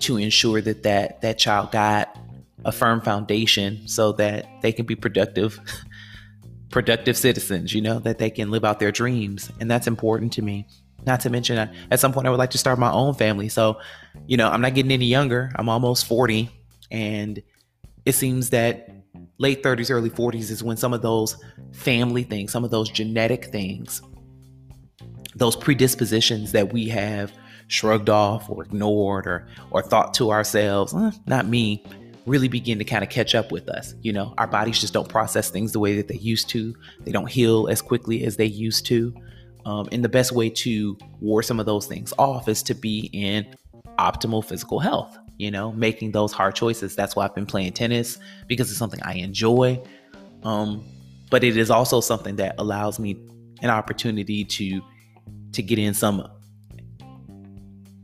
to 0.00 0.16
ensure 0.16 0.60
that 0.60 0.82
that, 0.84 1.20
that 1.20 1.38
child 1.38 1.72
got 1.72 2.16
a 2.64 2.72
firm 2.72 3.00
foundation 3.00 3.86
so 3.86 4.12
that 4.12 4.46
they 4.62 4.72
can 4.72 4.86
be 4.86 4.94
productive 4.94 5.60
productive 6.70 7.16
citizens, 7.16 7.74
you 7.74 7.82
know, 7.82 7.98
that 7.98 8.18
they 8.18 8.30
can 8.30 8.50
live 8.50 8.64
out 8.64 8.78
their 8.78 8.92
dreams. 8.92 9.50
And 9.60 9.70
that's 9.70 9.86
important 9.86 10.32
to 10.34 10.42
me. 10.42 10.66
Not 11.04 11.20
to 11.20 11.30
mention, 11.30 11.70
at 11.90 12.00
some 12.00 12.12
point, 12.12 12.26
I 12.26 12.30
would 12.30 12.38
like 12.38 12.50
to 12.50 12.58
start 12.58 12.78
my 12.78 12.92
own 12.92 13.14
family. 13.14 13.48
So, 13.48 13.80
you 14.26 14.36
know, 14.36 14.48
I'm 14.48 14.60
not 14.60 14.74
getting 14.74 14.92
any 14.92 15.06
younger. 15.06 15.50
I'm 15.56 15.68
almost 15.68 16.06
40. 16.06 16.48
And 16.90 17.42
it 18.04 18.12
seems 18.12 18.50
that 18.50 18.90
late 19.38 19.62
30s, 19.62 19.90
early 19.90 20.10
40s 20.10 20.50
is 20.50 20.62
when 20.62 20.76
some 20.76 20.92
of 20.92 21.02
those 21.02 21.36
family 21.72 22.22
things, 22.22 22.52
some 22.52 22.64
of 22.64 22.70
those 22.70 22.90
genetic 22.90 23.46
things, 23.46 24.02
those 25.36 25.56
predispositions 25.56 26.52
that 26.52 26.72
we 26.72 26.88
have 26.88 27.32
shrugged 27.68 28.10
off 28.10 28.50
or 28.50 28.64
ignored 28.64 29.26
or 29.26 29.46
or 29.70 29.82
thought 29.82 30.14
to 30.14 30.30
ourselves, 30.30 30.94
eh, 30.94 31.10
not 31.26 31.46
me, 31.46 31.84
really 32.26 32.48
begin 32.48 32.78
to 32.78 32.84
kind 32.84 33.02
of 33.02 33.10
catch 33.10 33.34
up 33.34 33.52
with 33.52 33.68
us. 33.68 33.94
You 34.02 34.12
know, 34.12 34.34
our 34.38 34.46
bodies 34.46 34.80
just 34.80 34.92
don't 34.92 35.08
process 35.08 35.50
things 35.50 35.72
the 35.72 35.78
way 35.78 35.96
that 35.96 36.08
they 36.08 36.16
used 36.16 36.48
to. 36.50 36.74
They 37.00 37.12
don't 37.12 37.30
heal 37.30 37.68
as 37.68 37.80
quickly 37.82 38.24
as 38.24 38.36
they 38.36 38.46
used 38.46 38.86
to. 38.86 39.14
Um, 39.66 39.88
and 39.92 40.02
the 40.02 40.08
best 40.08 40.32
way 40.32 40.48
to 40.50 40.96
ward 41.20 41.44
some 41.44 41.60
of 41.60 41.66
those 41.66 41.86
things 41.86 42.12
off 42.18 42.48
is 42.48 42.62
to 42.64 42.74
be 42.74 43.10
in 43.12 43.46
optimal 43.98 44.44
physical 44.44 44.80
health, 44.80 45.16
you 45.38 45.50
know, 45.50 45.72
making 45.72 46.12
those 46.12 46.32
hard 46.32 46.54
choices. 46.54 46.96
That's 46.96 47.14
why 47.14 47.24
I've 47.24 47.34
been 47.34 47.46
playing 47.46 47.72
tennis 47.72 48.18
because 48.46 48.70
it's 48.70 48.78
something 48.78 49.00
I 49.02 49.14
enjoy. 49.14 49.82
Um, 50.42 50.84
but 51.30 51.44
it 51.44 51.56
is 51.56 51.70
also 51.70 52.00
something 52.00 52.36
that 52.36 52.54
allows 52.58 52.98
me 52.98 53.16
an 53.62 53.70
opportunity 53.70 54.44
to 54.44 54.80
to 55.52 55.62
get 55.62 55.78
in 55.78 55.94
some 55.94 56.26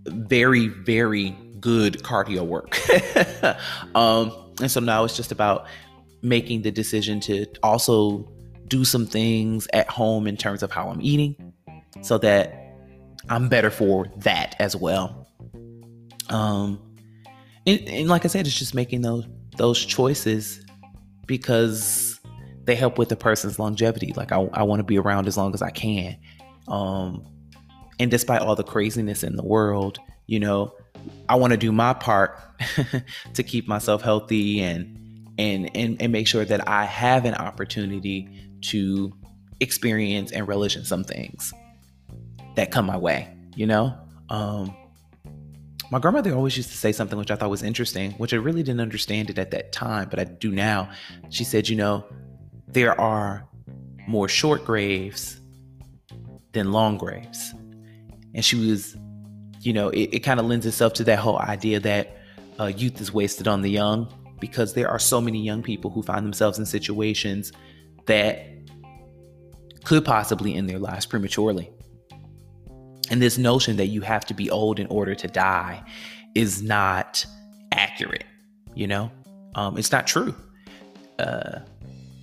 very, 0.06 0.68
very 0.68 1.30
good 1.60 2.02
cardio 2.02 2.44
work. 2.44 2.78
um, 3.94 4.32
and 4.60 4.70
so 4.70 4.80
now 4.80 5.04
it's 5.04 5.16
just 5.16 5.32
about 5.32 5.66
making 6.22 6.62
the 6.62 6.70
decision 6.70 7.20
to 7.20 7.46
also 7.62 8.28
do 8.68 8.84
some 8.84 9.06
things 9.06 9.68
at 9.72 9.88
home 9.88 10.26
in 10.26 10.36
terms 10.36 10.62
of 10.62 10.70
how 10.70 10.88
I'm 10.88 11.00
eating 11.00 11.52
so 12.02 12.18
that 12.18 12.72
I'm 13.28 13.48
better 13.48 13.70
for 13.70 14.06
that 14.18 14.56
as 14.58 14.76
well. 14.76 15.28
Um, 16.28 16.80
and, 17.66 17.80
and 17.88 18.08
like 18.08 18.24
I 18.24 18.28
said, 18.28 18.46
it's 18.46 18.58
just 18.58 18.74
making 18.74 19.02
those 19.02 19.26
those 19.56 19.82
choices 19.84 20.64
because 21.26 22.20
they 22.64 22.74
help 22.74 22.98
with 22.98 23.08
the 23.08 23.16
person's 23.16 23.58
longevity. 23.58 24.12
Like 24.14 24.32
I, 24.32 24.48
I 24.52 24.62
want 24.64 24.80
to 24.80 24.84
be 24.84 24.98
around 24.98 25.26
as 25.26 25.36
long 25.36 25.54
as 25.54 25.62
I 25.62 25.70
can. 25.70 26.16
Um, 26.68 27.24
and 27.98 28.10
despite 28.10 28.42
all 28.42 28.56
the 28.56 28.64
craziness 28.64 29.22
in 29.22 29.36
the 29.36 29.44
world, 29.44 29.98
you 30.26 30.40
know, 30.40 30.74
I 31.28 31.36
want 31.36 31.52
to 31.52 31.56
do 31.56 31.72
my 31.72 31.94
part 31.94 32.38
to 33.34 33.42
keep 33.42 33.68
myself 33.68 34.02
healthy 34.02 34.60
and 34.60 34.98
and 35.38 35.70
and 35.76 36.00
and 36.00 36.12
make 36.12 36.26
sure 36.26 36.44
that 36.44 36.68
I 36.68 36.84
have 36.84 37.24
an 37.24 37.34
opportunity 37.34 38.28
to 38.62 39.12
experience 39.60 40.32
and 40.32 40.46
relish 40.48 40.76
in 40.76 40.84
some 40.84 41.04
things 41.04 41.52
that 42.56 42.70
come 42.70 42.86
my 42.86 42.96
way, 42.96 43.28
you 43.54 43.66
know? 43.66 43.96
Um, 44.28 44.74
my 45.90 46.00
grandmother 46.00 46.34
always 46.34 46.56
used 46.56 46.70
to 46.70 46.76
say 46.76 46.90
something 46.90 47.18
which 47.18 47.30
I 47.30 47.36
thought 47.36 47.50
was 47.50 47.62
interesting, 47.62 48.12
which 48.12 48.32
I 48.32 48.38
really 48.38 48.62
didn't 48.62 48.80
understand 48.80 49.30
it 49.30 49.38
at 49.38 49.52
that 49.52 49.72
time, 49.72 50.08
but 50.08 50.18
I 50.18 50.24
do 50.24 50.50
now. 50.50 50.90
She 51.30 51.44
said, 51.44 51.68
you 51.68 51.76
know, 51.76 52.04
there 52.66 52.98
are 53.00 53.46
more 54.08 54.28
short 54.28 54.64
graves 54.64 55.38
than 56.52 56.72
long 56.72 56.98
graves. 56.98 57.54
And 58.36 58.44
she 58.44 58.54
was, 58.54 58.94
you 59.62 59.72
know, 59.72 59.88
it, 59.88 60.10
it 60.12 60.18
kind 60.20 60.38
of 60.38 60.46
lends 60.46 60.66
itself 60.66 60.92
to 60.94 61.04
that 61.04 61.18
whole 61.18 61.38
idea 61.38 61.80
that 61.80 62.18
uh, 62.60 62.66
youth 62.66 63.00
is 63.00 63.12
wasted 63.12 63.48
on 63.48 63.62
the 63.62 63.70
young 63.70 64.12
because 64.38 64.74
there 64.74 64.88
are 64.88 64.98
so 64.98 65.20
many 65.20 65.42
young 65.42 65.62
people 65.62 65.90
who 65.90 66.02
find 66.02 66.24
themselves 66.24 66.58
in 66.58 66.66
situations 66.66 67.50
that 68.04 68.46
could 69.84 70.04
possibly 70.04 70.54
end 70.54 70.68
their 70.68 70.78
lives 70.78 71.06
prematurely. 71.06 71.70
And 73.10 73.22
this 73.22 73.38
notion 73.38 73.78
that 73.78 73.86
you 73.86 74.02
have 74.02 74.26
to 74.26 74.34
be 74.34 74.50
old 74.50 74.78
in 74.78 74.86
order 74.88 75.14
to 75.14 75.28
die 75.28 75.82
is 76.34 76.62
not 76.62 77.24
accurate, 77.72 78.24
you 78.74 78.86
know? 78.86 79.10
Um, 79.54 79.78
it's 79.78 79.92
not 79.92 80.06
true. 80.06 80.34
Uh, 81.18 81.60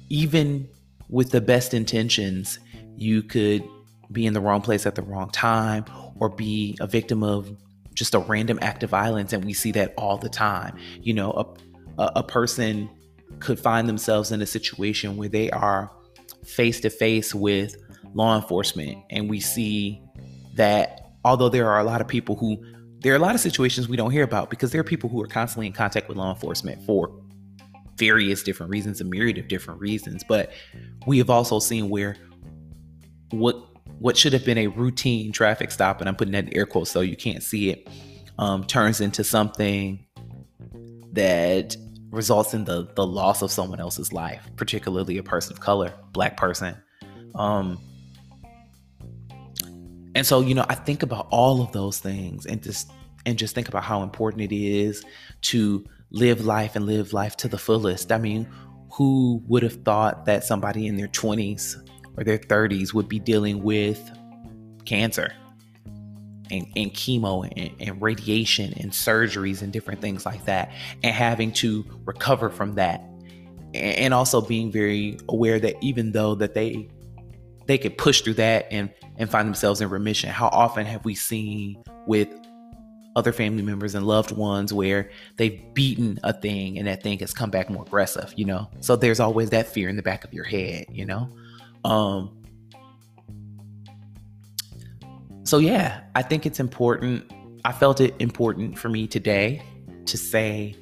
even 0.10 0.70
with 1.10 1.32
the 1.32 1.41
best 1.41 1.74
intentions, 1.74 2.60
you 2.98 3.24
could 3.24 3.63
be 4.12 4.27
in 4.27 4.34
the 4.34 4.41
wrong 4.41 4.62
place 4.62 4.86
at 4.86 4.93
the 4.93 5.01
wrong 5.01 5.32
time 5.32 5.86
or 6.24 6.30
be 6.30 6.77
a 6.80 6.88
victim 6.88 7.22
of 7.22 7.53
just 7.94 8.15
a 8.15 8.20
random 8.20 8.58
act 8.62 8.82
of 8.82 8.89
violence. 8.89 9.34
And 9.34 9.44
we 9.44 9.53
see 9.53 9.72
that 9.74 9.94
all 9.98 10.18
the 10.18 10.30
time. 10.30 10.77
You 11.01 11.13
know, 11.13 11.56
a, 12.00 12.12
a 12.15 12.24
person 12.24 12.89
could 13.39 13.60
find 13.60 13.89
themselves 13.89 14.32
in 14.32 14.42
a 14.42 14.46
situation 14.46 15.18
where 15.18 15.27
they 15.27 15.51
are 15.51 15.92
face 16.46 16.80
to 16.80 16.89
face 16.89 17.36
with 17.36 17.75
law 18.13 18.36
enforcement 18.36 18.98
and 19.10 19.30
we 19.30 19.39
see 19.39 20.01
that 20.56 21.12
although 21.25 21.50
there 21.50 21.70
are 21.70 21.80
a 21.80 21.84
lot 21.84 22.00
of 22.00 22.08
people 22.08 22.36
who 22.36 22.63
there 23.00 23.12
are 23.12 23.15
a 23.15 23.20
lot 23.20 23.34
of 23.34 23.42
situations 23.42 23.89
we 23.89 23.98
don't 23.98 24.12
hear 24.12 24.24
about 24.24 24.50
because 24.50 24.72
there 24.72 24.80
are 24.80 24.84
people 24.84 25.10
who 25.10 25.22
are 25.22 25.27
constantly 25.27 25.65
in 25.65 25.74
contact 25.74 26.08
with 26.08 26.18
law 26.18 26.32
enforcement 26.32 26.86
for 26.86 27.12
various 27.98 28.44
different 28.44 28.70
reasons, 28.70 29.01
a 29.01 29.03
myriad 29.03 29.38
of 29.38 29.48
different 29.48 29.80
reasons. 29.80 30.24
But 30.27 30.51
we 31.08 31.18
have 31.18 31.30
also 31.30 31.60
seen 31.60 31.89
where 31.89 32.15
what 33.32 33.73
what 34.04 34.18
should 34.18 34.34
have 34.34 34.44
been 34.44 34.58
a 34.58 34.68
routine 34.68 35.32
traffic 35.32 35.72
stop, 35.72 36.02
and 36.02 36.10
I'm 36.10 36.18
putting 36.18 36.34
that 36.34 36.50
in 36.50 36.58
air 36.58 36.66
quotes 36.66 36.92
so 36.92 37.00
you 37.00 37.16
can't 37.16 37.42
see 37.42 37.70
it, 37.70 37.88
um, 38.38 38.66
turns 38.66 39.00
into 39.00 39.24
something 39.24 40.06
that 41.14 41.78
results 42.10 42.54
in 42.54 42.66
the 42.66 42.86
the 42.96 43.08
loss 43.08 43.42
of 43.42 43.50
someone 43.50 43.80
else's 43.80 44.12
life, 44.12 44.46
particularly 44.58 45.18
a 45.18 45.24
person 45.24 45.54
of 45.54 45.62
color, 45.62 45.94
black 46.12 46.36
person. 46.36 46.76
Um, 47.36 47.80
and 50.16 50.28
so, 50.28 50.42
you 50.42 50.54
know, 50.54 50.66
I 50.68 50.76
think 50.76 51.02
about 51.02 51.28
all 51.32 51.62
of 51.62 51.72
those 51.72 52.00
things 52.00 52.46
and 52.46 52.62
just 52.62 52.92
and 53.26 53.38
just 53.38 53.56
think 53.56 53.70
about 53.70 53.86
how 53.86 54.04
important 54.04 54.42
it 54.42 54.54
is 54.54 55.06
to 55.44 55.86
live 56.12 56.44
life 56.44 56.76
and 56.76 56.86
live 56.86 57.14
life 57.14 57.38
to 57.38 57.48
the 57.48 57.58
fullest. 57.58 58.12
I 58.12 58.18
mean, 58.18 58.50
who 58.92 59.42
would 59.48 59.64
have 59.64 59.82
thought 59.86 60.26
that 60.26 60.44
somebody 60.44 60.88
in 60.88 60.98
their 60.98 61.08
20s 61.08 61.78
or 62.17 62.24
their 62.24 62.38
30s 62.38 62.93
would 62.93 63.08
be 63.08 63.20
dealing 63.20 63.63
with 63.63 64.12
cancer 64.86 65.34
and, 66.51 66.67
and 66.75 66.93
chemo 66.93 67.50
and, 67.55 67.82
and 67.82 68.01
radiation 68.01 68.74
and 68.77 68.91
surgeries 68.91 69.62
and 69.62 69.72
different 69.72 70.01
things 70.01 70.25
like 70.25 70.43
that 70.46 70.72
and 71.03 71.13
having 71.15 71.51
to 71.51 71.86
recover 72.05 72.50
from 72.50 72.75
that 72.75 73.01
and 73.74 74.13
also 74.13 74.39
being 74.41 74.72
very 74.72 75.17
aware 75.29 75.60
that 75.60 75.75
even 75.82 76.12
though 76.12 76.36
that 76.36 76.53
they 76.53 76.88
they 77.65 77.77
could 77.77 77.98
push 77.98 78.22
through 78.22 78.34
that 78.36 78.67
and 78.72 78.93
and 79.17 79.29
find 79.29 79.48
themselves 79.48 79.82
in 79.82 79.89
remission. 79.89 80.29
How 80.29 80.48
often 80.48 80.86
have 80.86 81.05
we 81.05 81.15
seen 81.15 81.84
with 82.08 82.29
other 83.15 83.32
family 83.32 83.62
members 83.62 83.93
and 83.93 84.08
loved 84.08 84.32
ones 84.32 84.74
where 84.74 85.12
they've 85.38 85.62
beaten 85.74 86.20
a 86.24 86.34
thing 86.34 86.79
and 86.79 86.88
that 86.88 87.03
thing 87.03 87.20
has 87.20 87.32
come 87.32 87.51
back 87.51 87.70
more 87.70 87.84
aggressive, 87.84 88.34
you 88.36 88.46
know? 88.46 88.67
So 88.79 88.96
there's 88.96 89.20
always 89.20 89.51
that 89.51 89.67
fear 89.67 89.88
in 89.88 89.96
the 89.96 90.01
back 90.01 90.24
of 90.24 90.34
your 90.34 90.46
head, 90.46 90.86
you 90.89 91.05
know? 91.05 91.29
Um 91.84 92.44
So 95.44 95.58
yeah, 95.60 96.02
I 96.16 96.22
think 96.22 96.46
it's 96.46 96.60
important. 96.60 97.32
I 97.66 97.72
felt 97.72 98.02
it 98.02 98.16
important 98.20 98.78
for 98.78 98.90
me 98.90 99.08
today 99.08 99.62
to 100.06 100.18
say 100.18 100.75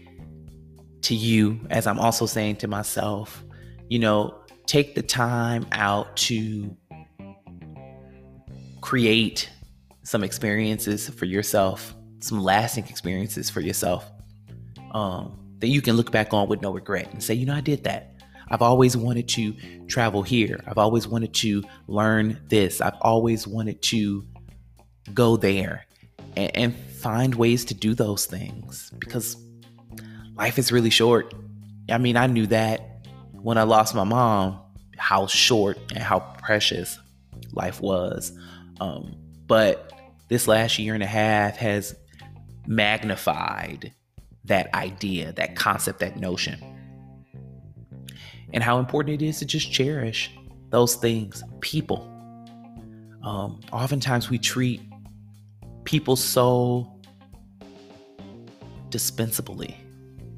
to 1.02 1.16
you 1.16 1.60
as 1.70 1.88
I'm 1.88 2.00
also 2.00 2.26
saying 2.26 2.58
to 2.58 2.68
myself, 2.68 3.44
you 3.90 4.00
know, 4.00 4.40
take 4.68 4.96
the 4.96 5.02
time 5.02 5.66
out 5.72 6.16
to 6.16 6.76
create 8.82 9.50
some 10.04 10.24
experiences 10.24 11.10
for 11.10 11.26
yourself, 11.26 11.96
some 12.20 12.42
lasting 12.42 12.86
experiences 12.88 13.50
for 13.50 13.62
yourself. 13.62 14.10
Um, 14.92 15.38
that 15.60 15.68
you 15.68 15.82
can 15.82 15.96
look 15.96 16.12
back 16.12 16.34
on 16.34 16.50
with 16.50 16.62
no 16.62 16.72
regret 16.72 17.12
and 17.14 17.24
say, 17.24 17.34
you 17.34 17.46
know, 17.46 17.56
I 17.56 17.62
did 17.62 17.84
that. 17.84 18.11
I've 18.52 18.62
always 18.62 18.98
wanted 18.98 19.30
to 19.30 19.56
travel 19.88 20.24
here. 20.24 20.62
I've 20.68 20.78
always 20.78 21.08
wanted 21.08 21.34
to 21.36 21.64
learn 21.88 22.38
this. 22.50 22.82
I've 22.82 22.98
always 23.00 23.48
wanted 23.48 23.82
to 23.84 24.26
go 25.14 25.38
there 25.38 25.86
and, 26.36 26.52
and 26.56 26.76
find 26.76 27.34
ways 27.34 27.64
to 27.66 27.74
do 27.74 27.96
those 27.96 28.26
things 28.26 28.92
because 29.00 29.38
life 30.36 30.60
is 30.60 30.70
really 30.70 30.90
short. 30.90 31.34
I 31.90 31.98
mean, 31.98 32.18
I 32.18 32.28
knew 32.28 32.46
that 32.48 33.08
when 33.32 33.58
I 33.58 33.64
lost 33.64 33.96
my 33.96 34.04
mom, 34.04 34.60
how 34.98 35.28
short 35.28 35.78
and 35.96 36.04
how 36.04 36.20
precious 36.20 37.00
life 37.54 37.80
was. 37.80 38.38
Um, 38.82 39.16
but 39.48 39.94
this 40.28 40.50
last 40.50 40.78
year 40.78 40.94
and 40.94 41.04
a 41.04 41.08
half 41.08 41.56
has 41.56 41.96
magnified 42.68 43.94
that 44.44 44.74
idea, 44.74 45.32
that 45.34 45.56
concept, 45.56 46.00
that 46.00 46.18
notion. 46.18 46.62
And 48.54 48.64
how 48.64 48.80
important 48.80 49.22
it 49.22 49.26
is 49.26 49.40
to 49.40 49.46
just 49.46 49.72
cherish 49.72 50.32
those 50.70 50.96
things, 50.96 51.44
people. 51.62 52.08
Um, 53.24 53.60
oftentimes 53.72 54.30
we 54.30 54.38
treat 54.38 54.82
people 55.84 56.16
so 56.16 56.92
dispensably. 58.90 59.78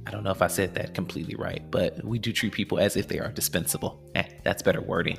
I 0.05 0.12
don't 0.12 0.24
know 0.24 0.32
if 0.32 0.41
I 0.41 0.48
said 0.48 0.75
that 0.75 0.93
completely 0.93 1.36
right, 1.36 1.63
but 1.72 2.03
we 2.03 2.20
do 2.20 2.34
treat 2.34 2.53
people 2.53 2.79
as 2.79 2.98
if 2.98 3.08
they 3.08 3.20
are 3.20 3.32
dispensable. 3.32 4.00
Eh, 4.15 4.24
that's 4.43 4.62
better 4.62 4.82
wording. 4.82 5.17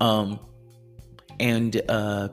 Um, 0.00 0.38
and 1.40 1.80
uh, 1.88 2.28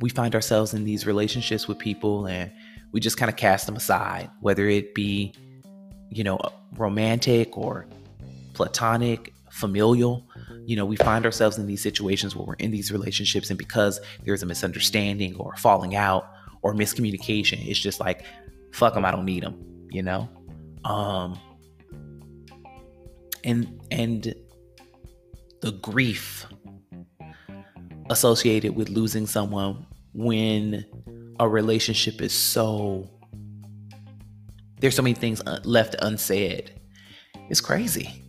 we 0.00 0.10
find 0.10 0.34
ourselves 0.34 0.74
in 0.74 0.84
these 0.84 1.06
relationships 1.06 1.66
with 1.66 1.78
people 1.78 2.26
and 2.26 2.52
we 2.92 3.00
just 3.00 3.16
kind 3.16 3.28
of 3.28 3.36
cast 3.36 3.66
them 3.66 3.76
aside, 3.76 4.30
whether 4.40 4.68
it 4.68 4.94
be, 4.94 5.34
you 6.10 6.24
know, 6.24 6.38
romantic 6.76 7.56
or 7.56 7.86
platonic, 8.54 9.32
familial. 9.56 10.28
You 10.66 10.76
know, 10.76 10.84
we 10.84 10.96
find 10.96 11.24
ourselves 11.24 11.56
in 11.56 11.66
these 11.66 11.82
situations 11.82 12.36
where 12.36 12.46
we're 12.46 12.54
in 12.54 12.70
these 12.70 12.92
relationships, 12.92 13.48
and 13.48 13.58
because 13.58 14.00
there's 14.24 14.42
a 14.42 14.46
misunderstanding 14.46 15.34
or 15.36 15.56
falling 15.56 15.96
out 15.96 16.28
or 16.62 16.74
miscommunication, 16.74 17.66
it's 17.66 17.78
just 17.78 17.98
like, 17.98 18.24
fuck 18.72 18.94
them, 18.94 19.04
I 19.04 19.10
don't 19.10 19.24
need 19.24 19.42
them, 19.42 19.88
you 19.90 20.02
know? 20.02 20.28
Um, 20.84 21.38
and, 23.44 23.80
and 23.90 24.34
the 25.62 25.72
grief 25.72 26.46
associated 28.10 28.76
with 28.76 28.90
losing 28.90 29.26
someone 29.26 29.86
when 30.12 30.84
a 31.40 31.48
relationship 31.48 32.20
is 32.20 32.32
so 32.32 33.10
there's 34.78 34.94
so 34.94 35.02
many 35.02 35.14
things 35.14 35.42
left 35.64 35.96
unsaid 36.00 36.72
it's 37.50 37.60
crazy 37.60 38.25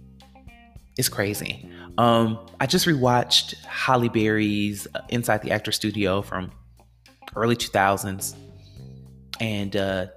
it's 0.97 1.09
crazy 1.09 1.69
um 1.97 2.39
i 2.59 2.65
just 2.65 2.85
rewatched 2.85 3.55
Halle 3.65 4.09
Berry's 4.09 4.87
uh, 4.95 5.01
inside 5.09 5.41
the 5.41 5.51
actor 5.51 5.71
studio 5.71 6.21
from 6.21 6.51
early 7.35 7.55
2000s 7.55 8.35
and 9.39 9.75
uh 9.75 10.07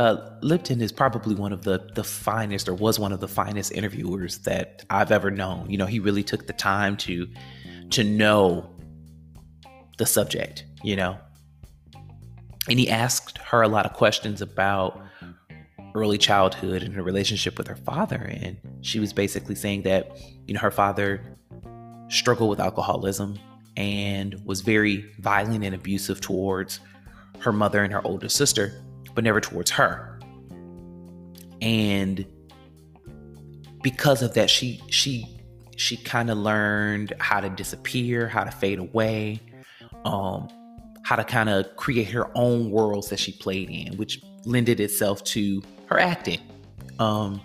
uh, 0.00 0.30
Lipton 0.40 0.80
is 0.80 0.92
probably 0.92 1.34
one 1.34 1.52
of 1.52 1.62
the 1.62 1.90
the 1.94 2.02
finest, 2.02 2.70
or 2.70 2.74
was 2.74 2.98
one 2.98 3.12
of 3.12 3.20
the 3.20 3.28
finest 3.28 3.70
interviewers 3.70 4.38
that 4.38 4.82
I've 4.88 5.12
ever 5.12 5.30
known. 5.30 5.68
You 5.68 5.76
know, 5.76 5.84
he 5.84 6.00
really 6.00 6.22
took 6.22 6.46
the 6.46 6.54
time 6.54 6.96
to 6.98 7.28
to 7.90 8.02
know 8.02 8.74
the 9.98 10.06
subject. 10.06 10.64
You 10.82 10.96
know, 10.96 11.18
and 12.66 12.78
he 12.78 12.88
asked 12.88 13.36
her 13.38 13.60
a 13.60 13.68
lot 13.68 13.84
of 13.84 13.92
questions 13.92 14.40
about 14.40 15.02
early 15.94 16.18
childhood 16.18 16.82
and 16.82 16.94
her 16.94 17.02
relationship 17.02 17.58
with 17.58 17.66
her 17.66 17.76
father, 17.76 18.30
and 18.40 18.56
she 18.82 19.00
was 19.00 19.12
basically 19.12 19.54
saying 19.54 19.82
that 19.82 20.16
you 20.46 20.54
know 20.54 20.60
her 20.60 20.70
father 20.70 21.36
struggled 22.08 22.50
with 22.50 22.60
alcoholism 22.60 23.38
and 23.76 24.34
was 24.44 24.60
very 24.60 25.04
violent 25.20 25.64
and 25.64 25.74
abusive 25.74 26.20
towards 26.20 26.80
her 27.38 27.52
mother 27.52 27.82
and 27.82 27.92
her 27.92 28.04
older 28.06 28.28
sister 28.28 28.82
but 29.14 29.24
never 29.24 29.40
towards 29.40 29.70
her. 29.72 30.18
And 31.60 32.24
because 33.82 34.22
of 34.22 34.34
that, 34.34 34.50
she 34.50 34.80
she 34.88 35.26
she 35.76 35.96
kind 35.96 36.30
of 36.30 36.38
learned 36.38 37.14
how 37.18 37.40
to 37.40 37.48
disappear, 37.50 38.28
how 38.28 38.44
to 38.44 38.50
fade 38.50 38.78
away, 38.78 39.40
um, 40.04 40.48
how 41.02 41.16
to 41.16 41.24
kind 41.24 41.48
of 41.48 41.76
create 41.76 42.08
her 42.08 42.30
own 42.36 42.70
worlds 42.70 43.08
that 43.10 43.18
she 43.18 43.32
played 43.32 43.70
in, 43.70 43.96
which 43.96 44.22
lended 44.44 44.80
itself 44.80 45.22
to 45.24 45.62
her 45.90 45.98
acting. 45.98 46.40
Um, 46.98 47.40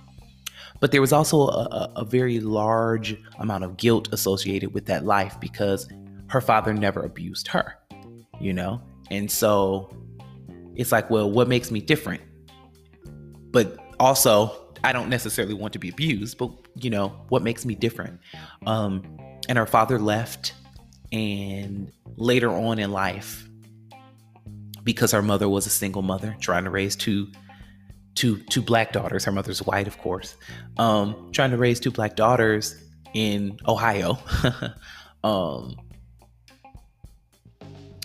but 0.80 0.92
there 0.92 1.02
was 1.02 1.12
also 1.12 1.48
a, 1.48 1.92
a, 1.96 2.06
very 2.06 2.40
large 2.40 3.18
amount 3.40 3.64
of 3.64 3.78
guilt 3.78 4.10
associated 4.12 4.74
with 4.74 4.86
that 4.86 5.06
life 5.06 5.40
because 5.40 5.88
her 6.28 6.42
father 6.42 6.74
never 6.74 7.04
abused 7.04 7.48
her, 7.48 7.78
you 8.40 8.54
know? 8.54 8.82
And 9.10 9.32
so 9.32 9.96
it's 10.76 10.92
like, 10.92 11.10
well, 11.10 11.30
what 11.32 11.48
makes 11.48 11.72
me 11.72 11.80
different? 11.80 12.22
But 13.52 13.78
also, 14.00 14.66
I 14.84 14.92
don't 14.92 15.10
necessarily 15.10 15.54
want 15.54 15.74
to 15.74 15.80
be 15.80 15.90
abused, 15.90 16.38
but 16.38 16.52
you 16.76 16.90
know, 16.90 17.10
what 17.30 17.42
makes 17.42 17.66
me 17.66 17.74
different? 17.74 18.20
Um, 18.66 19.18
and 19.48 19.58
her 19.58 19.66
father 19.66 19.98
left, 19.98 20.54
and 21.12 21.92
later 22.18 22.50
on 22.50 22.80
in 22.80 22.92
life, 22.92 23.48
because 24.84 25.12
her 25.12 25.22
mother 25.22 25.48
was 25.48 25.66
a 25.66 25.70
single 25.70 26.02
mother 26.02 26.36
trying 26.40 26.66
to 26.66 26.70
raise 26.70 26.96
two 26.96 27.28
two 28.16 28.38
two 28.38 28.62
black 28.62 28.92
daughters. 28.92 29.26
Her 29.26 29.32
mother's 29.32 29.60
white, 29.60 29.88
of 29.88 29.98
course. 30.00 30.36
Um, 30.78 31.30
trying 31.32 31.52
to 31.52 31.58
raise 31.58 31.80
two 31.80 31.92
black 31.92 32.16
daughters 32.16 32.76
in 33.14 33.60
Ohio. 33.68 34.18
um, 35.24 35.76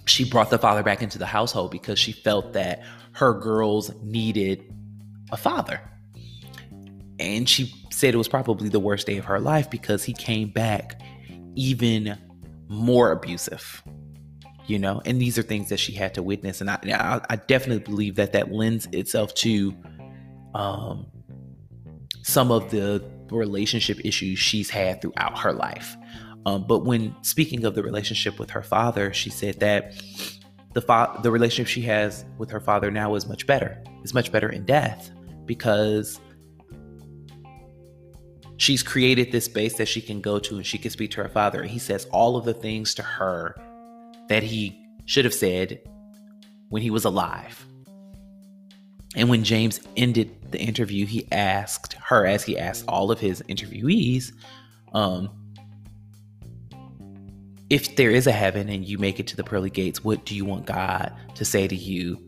she 0.07 0.29
brought 0.29 0.51
the 0.51 0.59
father 0.59 0.83
back 0.83 1.03
into 1.03 1.18
the 1.18 1.27
household 1.27 1.70
because 1.70 1.99
she 1.99 2.12
felt 2.12 2.53
that 2.53 2.83
her 3.12 3.33
girls 3.35 3.92
needed 4.03 4.73
a 5.31 5.37
father. 5.37 5.81
And 7.18 7.49
she 7.49 7.73
said 7.90 8.14
it 8.14 8.16
was 8.16 8.29
probably 8.29 8.68
the 8.68 8.81
worst 8.81 9.07
day 9.07 9.18
of 9.18 9.25
her 9.27 9.38
life 9.38 9.70
because 9.70 10.03
he 10.03 10.12
came 10.12 10.49
back 10.49 11.01
even 11.55 12.16
more 12.68 13.11
abusive 13.12 13.83
you 14.66 14.79
know 14.79 15.03
and 15.05 15.20
these 15.20 15.37
are 15.37 15.42
things 15.42 15.68
that 15.68 15.79
she 15.79 15.92
had 15.92 16.14
to 16.14 16.23
witness 16.23 16.61
and 16.61 16.70
i 16.70 17.20
i, 17.29 17.37
definitely 17.37 17.83
believe 17.83 18.14
that 18.14 18.33
that 18.33 18.53
lends 18.53 18.87
itself 18.92 19.35
to 19.35 19.75
um 20.55 21.07
some 22.23 22.51
of 22.51 22.71
the 22.71 23.03
relationship 23.31 24.05
issues 24.05 24.39
she's 24.39 24.69
had 24.69 25.01
throughout 25.01 25.39
her 25.39 25.53
life 25.53 25.97
um, 26.47 26.65
but 26.67 26.81
when 26.81 27.15
speaking 27.23 27.65
of 27.65 27.75
the 27.75 27.83
relationship 27.83 28.39
with 28.39 28.51
her 28.51 28.63
father, 28.63 29.13
she 29.13 29.31
said 29.31 29.61
that 29.61 29.95
the 30.73 30.81
fa- 30.81 31.19
the 31.23 31.31
relationship 31.31 31.67
she 31.67 31.83
has 31.83 32.25
with 32.39 32.51
her 32.51 32.61
father 32.61 32.91
now 32.91 33.15
is 33.15 33.27
much 33.27 33.47
better. 33.47 33.83
It's 34.03 34.15
much 34.15 34.33
better 34.33 34.49
in 34.49 34.65
death 34.65 35.11
because 35.45 36.21
she's 38.57 38.83
created 38.83 39.33
this 39.33 39.47
space 39.47 39.75
that 39.75 39.87
she 39.87 40.01
can 40.01 40.21
go 40.21 40.39
to 40.39 40.57
and 40.57 40.67
she 40.67 40.79
can 40.79 40.91
speak 40.91 41.11
to 41.13 41.23
her 41.23 41.29
father. 41.29 41.61
And 41.61 41.71
he 41.71 41.79
says 41.79 42.07
all 42.11 42.37
of 42.37 42.45
the 42.45 42.55
things 42.55 42.95
to 42.95 43.03
her 43.03 43.55
that 44.29 44.43
he 44.43 44.83
should 45.05 45.25
have 45.25 45.35
said 45.35 45.81
when 46.69 46.81
he 46.81 46.91
was 46.91 47.05
alive. 47.05 47.67
And 49.16 49.29
when 49.29 49.42
James 49.42 49.81
ended 49.96 50.53
the 50.53 50.61
interview, 50.61 51.07
he 51.07 51.27
asked 51.33 51.94
her, 51.94 52.27
as 52.27 52.44
he 52.44 52.59
asked 52.59 52.85
all 52.87 53.11
of 53.11 53.18
his 53.18 53.42
interviewees, 53.42 54.33
um, 54.92 55.31
if 57.68 57.96
there 57.96 58.11
is 58.11 58.27
a 58.27 58.33
heaven 58.33 58.68
and 58.68 58.85
you 58.85 58.99
make 58.99 59.20
it 59.20 59.27
to 59.29 59.37
the 59.37 59.44
pearly 59.44 59.70
gates, 59.70 60.03
what 60.05 60.25
do 60.25 60.35
you 60.35 60.44
want 60.44 60.66
God 60.66 61.12
to 61.37 61.44
say 61.44 61.68
to 61.68 61.75
you? 61.75 62.18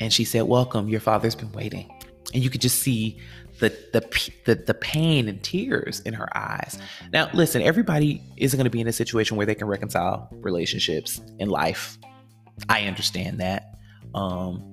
And 0.00 0.12
she 0.12 0.24
said, 0.24 0.42
Welcome, 0.44 0.88
your 0.88 1.00
father's 1.00 1.34
been 1.34 1.52
waiting. 1.52 1.90
And 2.34 2.42
you 2.42 2.48
could 2.48 2.62
just 2.62 2.78
see 2.78 3.18
the 3.58 3.68
the 3.92 4.30
the, 4.46 4.54
the 4.54 4.74
pain 4.74 5.28
and 5.28 5.42
tears 5.42 6.00
in 6.00 6.14
her 6.14 6.34
eyes. 6.36 6.78
Now, 7.12 7.28
listen, 7.34 7.60
everybody 7.60 8.22
isn't 8.38 8.56
going 8.56 8.64
to 8.64 8.70
be 8.70 8.80
in 8.80 8.88
a 8.88 8.92
situation 8.92 9.36
where 9.36 9.46
they 9.46 9.54
can 9.54 9.66
reconcile 9.66 10.28
relationships 10.32 11.20
in 11.38 11.50
life. 11.50 11.98
I 12.68 12.86
understand 12.86 13.40
that. 13.40 13.78
Um, 14.14 14.71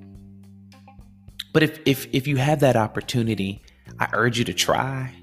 but 1.53 1.63
if 1.63 1.79
if 1.85 2.07
if 2.13 2.27
you 2.27 2.37
have 2.37 2.59
that 2.61 2.75
opportunity, 2.75 3.61
I 3.99 4.07
urge 4.13 4.37
you 4.39 4.45
to 4.45 4.53
try 4.53 5.13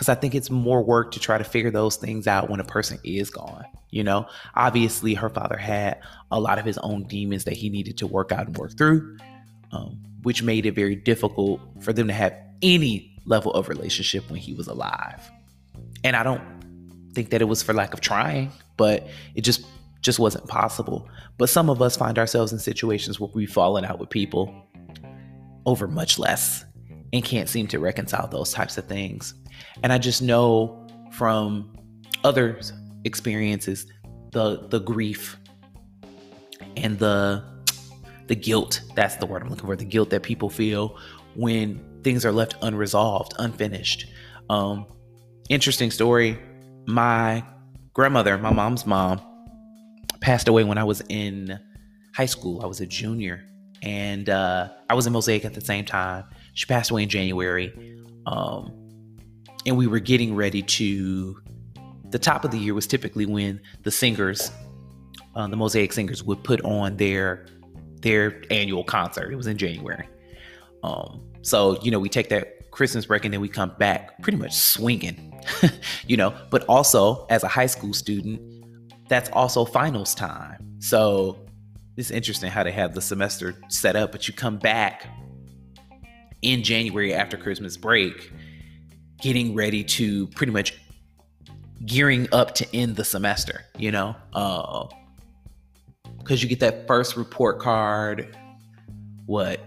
because 0.00 0.08
I 0.08 0.14
think 0.14 0.34
it's 0.34 0.48
more 0.48 0.82
work 0.82 1.12
to 1.12 1.20
try 1.20 1.36
to 1.36 1.44
figure 1.44 1.70
those 1.70 1.96
things 1.96 2.26
out 2.26 2.48
when 2.48 2.58
a 2.58 2.64
person 2.64 2.98
is 3.04 3.28
gone. 3.28 3.66
You 3.90 4.02
know, 4.02 4.26
obviously, 4.54 5.12
her 5.12 5.28
father 5.28 5.58
had 5.58 6.00
a 6.30 6.40
lot 6.40 6.58
of 6.58 6.64
his 6.64 6.78
own 6.78 7.04
demons 7.04 7.44
that 7.44 7.54
he 7.54 7.68
needed 7.68 7.98
to 7.98 8.06
work 8.06 8.32
out 8.32 8.46
and 8.46 8.56
work 8.56 8.78
through, 8.78 9.18
um, 9.72 10.00
which 10.22 10.42
made 10.42 10.64
it 10.64 10.74
very 10.74 10.96
difficult 10.96 11.60
for 11.80 11.92
them 11.92 12.06
to 12.06 12.14
have 12.14 12.34
any 12.62 13.14
level 13.26 13.52
of 13.52 13.68
relationship 13.68 14.30
when 14.30 14.40
he 14.40 14.54
was 14.54 14.68
alive. 14.68 15.30
And 16.02 16.16
I 16.16 16.22
don't 16.22 16.42
think 17.12 17.28
that 17.30 17.42
it 17.42 17.46
was 17.46 17.62
for 17.62 17.74
lack 17.74 17.92
of 17.92 18.00
trying, 18.00 18.52
but 18.78 19.06
it 19.34 19.42
just 19.42 19.66
just 20.00 20.18
wasn't 20.18 20.46
possible. 20.46 21.06
But 21.36 21.50
some 21.50 21.68
of 21.68 21.82
us 21.82 21.94
find 21.94 22.18
ourselves 22.18 22.52
in 22.52 22.58
situations 22.58 23.20
where 23.20 23.28
we've 23.34 23.52
fallen 23.52 23.84
out 23.84 23.98
with 23.98 24.08
people 24.08 24.66
over 25.66 25.86
much 25.86 26.18
less 26.18 26.64
and 27.12 27.24
can't 27.24 27.48
seem 27.48 27.66
to 27.68 27.78
reconcile 27.78 28.28
those 28.28 28.52
types 28.52 28.78
of 28.78 28.86
things. 28.86 29.34
And 29.82 29.92
I 29.92 29.98
just 29.98 30.22
know 30.22 30.86
from 31.12 31.72
other 32.24 32.60
experiences 33.04 33.86
the 34.32 34.66
the 34.68 34.78
grief 34.80 35.36
and 36.76 36.98
the 36.98 37.42
the 38.26 38.34
guilt 38.34 38.82
that's 38.94 39.16
the 39.16 39.24
word 39.24 39.42
i'm 39.42 39.48
looking 39.48 39.66
for 39.66 39.74
the 39.74 39.84
guilt 39.84 40.10
that 40.10 40.22
people 40.22 40.50
feel 40.50 40.98
when 41.34 41.82
things 42.02 42.24
are 42.24 42.32
left 42.32 42.56
unresolved 42.62 43.34
unfinished. 43.38 44.06
Um 44.48 44.86
interesting 45.48 45.90
story. 45.90 46.38
My 46.86 47.44
grandmother 47.94 48.36
my 48.38 48.52
mom's 48.52 48.86
mom 48.86 49.20
passed 50.20 50.48
away 50.48 50.64
when 50.64 50.78
i 50.78 50.84
was 50.84 51.02
in 51.08 51.58
high 52.14 52.26
school. 52.26 52.62
I 52.62 52.66
was 52.66 52.80
a 52.80 52.86
junior 52.86 53.44
and 53.82 54.28
uh, 54.28 54.68
i 54.88 54.94
was 54.94 55.06
in 55.06 55.12
mosaic 55.12 55.44
at 55.44 55.54
the 55.54 55.60
same 55.60 55.84
time 55.84 56.24
she 56.54 56.66
passed 56.66 56.90
away 56.90 57.02
in 57.02 57.08
january 57.08 57.96
um, 58.26 58.72
and 59.66 59.76
we 59.76 59.86
were 59.86 59.98
getting 59.98 60.34
ready 60.34 60.62
to 60.62 61.40
the 62.10 62.18
top 62.18 62.44
of 62.44 62.50
the 62.50 62.58
year 62.58 62.74
was 62.74 62.86
typically 62.86 63.26
when 63.26 63.60
the 63.82 63.90
singers, 63.90 64.50
uh, 65.34 65.46
the 65.46 65.56
Mosaic 65.56 65.92
singers, 65.92 66.22
would 66.22 66.42
put 66.44 66.60
on 66.62 66.96
their 66.96 67.46
their 68.02 68.42
annual 68.50 68.82
concert. 68.82 69.32
It 69.32 69.36
was 69.36 69.46
in 69.46 69.56
January. 69.56 70.08
Um, 70.82 71.22
so 71.42 71.80
you 71.82 71.90
know, 71.90 71.98
we 71.98 72.08
take 72.08 72.28
that 72.30 72.70
Christmas 72.70 73.06
break 73.06 73.24
and 73.24 73.34
then 73.34 73.40
we 73.40 73.48
come 73.48 73.72
back 73.78 74.20
pretty 74.22 74.38
much 74.38 74.54
swinging, 74.54 75.40
you 76.06 76.16
know. 76.16 76.34
But 76.50 76.64
also, 76.64 77.26
as 77.30 77.42
a 77.42 77.48
high 77.48 77.66
school 77.66 77.92
student, 77.92 78.40
that's 79.08 79.30
also 79.30 79.64
finals 79.64 80.14
time. 80.14 80.66
So 80.78 81.38
it's 82.00 82.10
interesting 82.10 82.50
how 82.50 82.64
they 82.64 82.72
have 82.72 82.94
the 82.94 83.00
semester 83.02 83.54
set 83.68 83.94
up, 83.94 84.10
but 84.10 84.26
you 84.26 84.32
come 84.32 84.56
back 84.56 85.06
in 86.42 86.62
January 86.62 87.12
after 87.12 87.36
Christmas 87.36 87.76
break, 87.76 88.32
getting 89.20 89.54
ready 89.54 89.84
to 89.84 90.26
pretty 90.28 90.50
much 90.50 90.80
gearing 91.84 92.26
up 92.32 92.54
to 92.54 92.66
end 92.74 92.96
the 92.96 93.04
semester, 93.04 93.64
you 93.76 93.92
know? 93.92 94.16
Uh, 94.32 94.86
because 96.18 96.42
you 96.42 96.48
get 96.48 96.60
that 96.60 96.86
first 96.86 97.16
report 97.16 97.58
card, 97.58 98.34
what, 99.26 99.60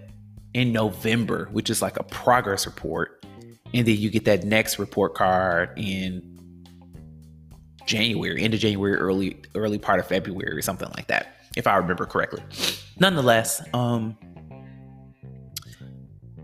in 0.53 0.71
November, 0.71 1.49
which 1.51 1.69
is 1.69 1.81
like 1.81 1.99
a 1.99 2.03
progress 2.03 2.65
report. 2.65 3.23
And 3.75 3.87
then 3.87 3.97
you 3.97 4.09
get 4.09 4.25
that 4.25 4.43
next 4.43 4.79
report 4.79 5.13
card 5.13 5.69
in 5.77 6.33
January, 7.85 8.41
end 8.41 8.53
of 8.53 8.59
January, 8.59 8.95
early 8.95 9.41
early 9.55 9.77
part 9.77 9.99
of 9.99 10.07
February, 10.07 10.57
or 10.57 10.61
something 10.61 10.89
like 10.95 11.07
that, 11.07 11.42
if 11.55 11.67
I 11.67 11.75
remember 11.77 12.05
correctly. 12.05 12.43
Nonetheless, 12.99 13.61
um, 13.73 14.17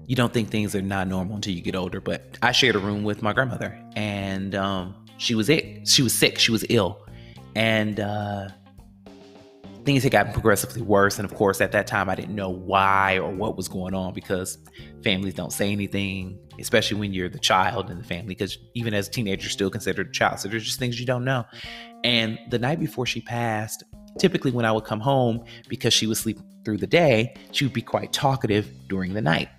you 0.08 0.16
don't 0.16 0.34
think 0.34 0.50
things 0.50 0.76
are 0.76 0.82
not 0.82 1.08
normal 1.08 1.36
until 1.36 1.54
you 1.54 1.62
get 1.62 1.76
older. 1.76 2.02
But 2.02 2.40
I 2.42 2.52
shared 2.52 2.76
a 2.76 2.80
room 2.80 3.04
with 3.04 3.22
my 3.22 3.32
grandmother, 3.32 3.80
and 3.96 4.56
um, 4.56 5.06
she 5.18 5.36
was 5.36 5.50
it. 5.50 5.88
She 5.88 6.02
was 6.02 6.14
sick. 6.14 6.40
She 6.40 6.52
was 6.52 6.66
ill, 6.70 7.06
and 7.56 8.00
uh, 8.00 8.50
things 9.86 10.04
had 10.04 10.12
gotten 10.12 10.34
progressively 10.34 10.82
worse. 10.82 11.20
And 11.20 11.30
of 11.30 11.36
course, 11.36 11.62
at 11.62 11.72
that 11.74 11.86
time, 11.86 12.10
I 12.10 12.16
didn't 12.16 12.36
know 12.36 12.50
why 12.50 13.18
or 13.18 13.30
what 13.30 13.56
was 13.56 13.68
going 13.68 13.94
on 13.94 14.14
because 14.14 14.58
families 15.04 15.36
don't 15.36 15.54
say 15.54 15.72
anything, 15.72 16.40
especially 16.60 17.00
when 17.00 17.14
you're 17.14 17.30
the 17.30 17.40
child 17.40 17.92
in 17.92 17.98
the 18.00 18.04
family. 18.04 18.30
Because 18.30 18.58
even 18.74 18.96
as 18.96 19.08
a 19.08 19.12
teenager, 19.12 19.48
still 19.48 19.70
considered 19.70 20.08
a 20.08 20.12
child. 20.12 20.40
So 20.40 20.50
there's 20.50 20.66
just 20.66 20.80
things 20.80 21.00
you 21.00 21.06
don't 21.06 21.24
know. 21.24 21.46
And 22.04 22.40
the 22.50 22.58
night 22.58 22.80
before 22.80 23.06
she 23.06 23.22
passed, 23.22 23.84
typically 24.20 24.52
when 24.52 24.66
I 24.66 24.72
would 24.72 24.86
come 24.86 25.00
home, 25.00 25.44
because 25.68 25.94
she 25.94 26.08
would 26.08 26.18
sleep 26.18 26.40
through 26.66 26.78
the 26.78 26.88
day, 26.88 27.36
she 27.52 27.66
would 27.66 27.74
be 27.74 27.82
quite 27.82 28.14
talkative 28.14 28.70
during 28.88 29.14
the 29.14 29.22
night. 29.22 29.50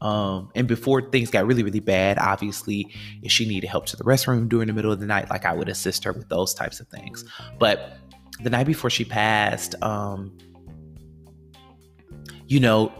Um, 0.00 0.50
and 0.54 0.68
before 0.68 1.02
things 1.10 1.30
got 1.30 1.46
really, 1.46 1.62
really 1.62 1.80
bad, 1.80 2.18
obviously, 2.18 2.94
if 3.22 3.32
she 3.32 3.46
needed 3.46 3.66
help 3.66 3.86
to 3.86 3.96
the 3.96 4.04
restroom 4.04 4.48
during 4.48 4.68
the 4.68 4.72
middle 4.72 4.92
of 4.92 5.00
the 5.00 5.06
night, 5.06 5.28
like 5.28 5.44
I 5.44 5.52
would 5.52 5.68
assist 5.68 6.04
her 6.04 6.12
with 6.12 6.28
those 6.28 6.54
types 6.54 6.80
of 6.80 6.88
things. 6.88 7.24
But 7.58 7.98
the 8.40 8.50
night 8.50 8.66
before 8.66 8.90
she 8.90 9.04
passed, 9.04 9.74
um, 9.82 10.38
you 12.46 12.60
know, 12.60 12.92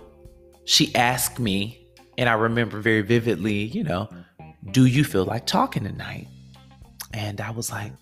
she 0.65 0.95
asked 0.95 1.39
me, 1.39 1.87
and 2.19 2.29
I 2.29 2.33
remember 2.33 2.81
very 2.81 3.03
vividly, 3.03 3.65
you 3.65 3.85
know, 3.85 4.09
do 4.73 4.87
you 4.87 5.05
feel 5.05 5.25
like 5.25 5.47
talking 5.47 5.85
tonight? 5.85 6.27
And 7.15 7.41
I 7.41 7.53
was 7.53 7.71
like, 7.71 7.93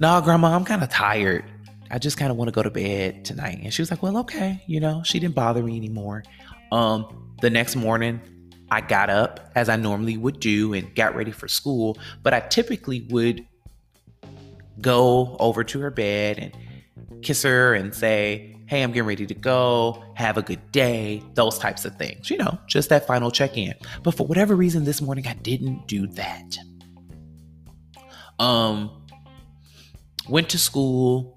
nah, 0.00 0.20
grandma, 0.20 0.54
I'm 0.54 0.64
kind 0.64 0.82
of 0.82 0.90
tired. 0.90 1.44
I 1.94 1.98
just 1.98 2.16
kind 2.16 2.32
of 2.32 2.36
want 2.36 2.48
to 2.48 2.52
go 2.52 2.60
to 2.60 2.70
bed 2.70 3.24
tonight. 3.24 3.60
And 3.62 3.72
she 3.72 3.80
was 3.80 3.88
like, 3.88 4.02
well, 4.02 4.16
okay. 4.18 4.60
You 4.66 4.80
know, 4.80 5.04
she 5.04 5.20
didn't 5.20 5.36
bother 5.36 5.62
me 5.62 5.76
anymore. 5.76 6.24
Um, 6.72 7.32
the 7.40 7.50
next 7.50 7.76
morning, 7.76 8.20
I 8.68 8.80
got 8.80 9.10
up 9.10 9.52
as 9.54 9.68
I 9.68 9.76
normally 9.76 10.16
would 10.16 10.40
do 10.40 10.74
and 10.74 10.92
got 10.96 11.14
ready 11.14 11.30
for 11.30 11.46
school, 11.46 11.96
but 12.24 12.34
I 12.34 12.40
typically 12.40 13.02
would 13.10 13.46
go 14.80 15.36
over 15.38 15.62
to 15.62 15.78
her 15.78 15.92
bed 15.92 16.40
and 16.40 17.22
kiss 17.22 17.44
her 17.44 17.74
and 17.74 17.94
say, 17.94 18.56
Hey, 18.66 18.82
I'm 18.82 18.90
getting 18.90 19.06
ready 19.06 19.26
to 19.26 19.34
go. 19.34 20.02
Have 20.16 20.36
a 20.36 20.42
good 20.42 20.72
day. 20.72 21.22
Those 21.34 21.60
types 21.60 21.84
of 21.84 21.94
things, 21.94 22.28
you 22.28 22.38
know, 22.38 22.58
just 22.66 22.88
that 22.88 23.06
final 23.06 23.30
check 23.30 23.56
in. 23.56 23.72
But 24.02 24.16
for 24.16 24.26
whatever 24.26 24.56
reason, 24.56 24.82
this 24.82 25.00
morning 25.00 25.28
I 25.28 25.34
didn't 25.34 25.86
do 25.86 26.08
that. 26.08 26.58
Um, 28.40 28.90
went 30.28 30.48
to 30.48 30.58
school 30.58 31.33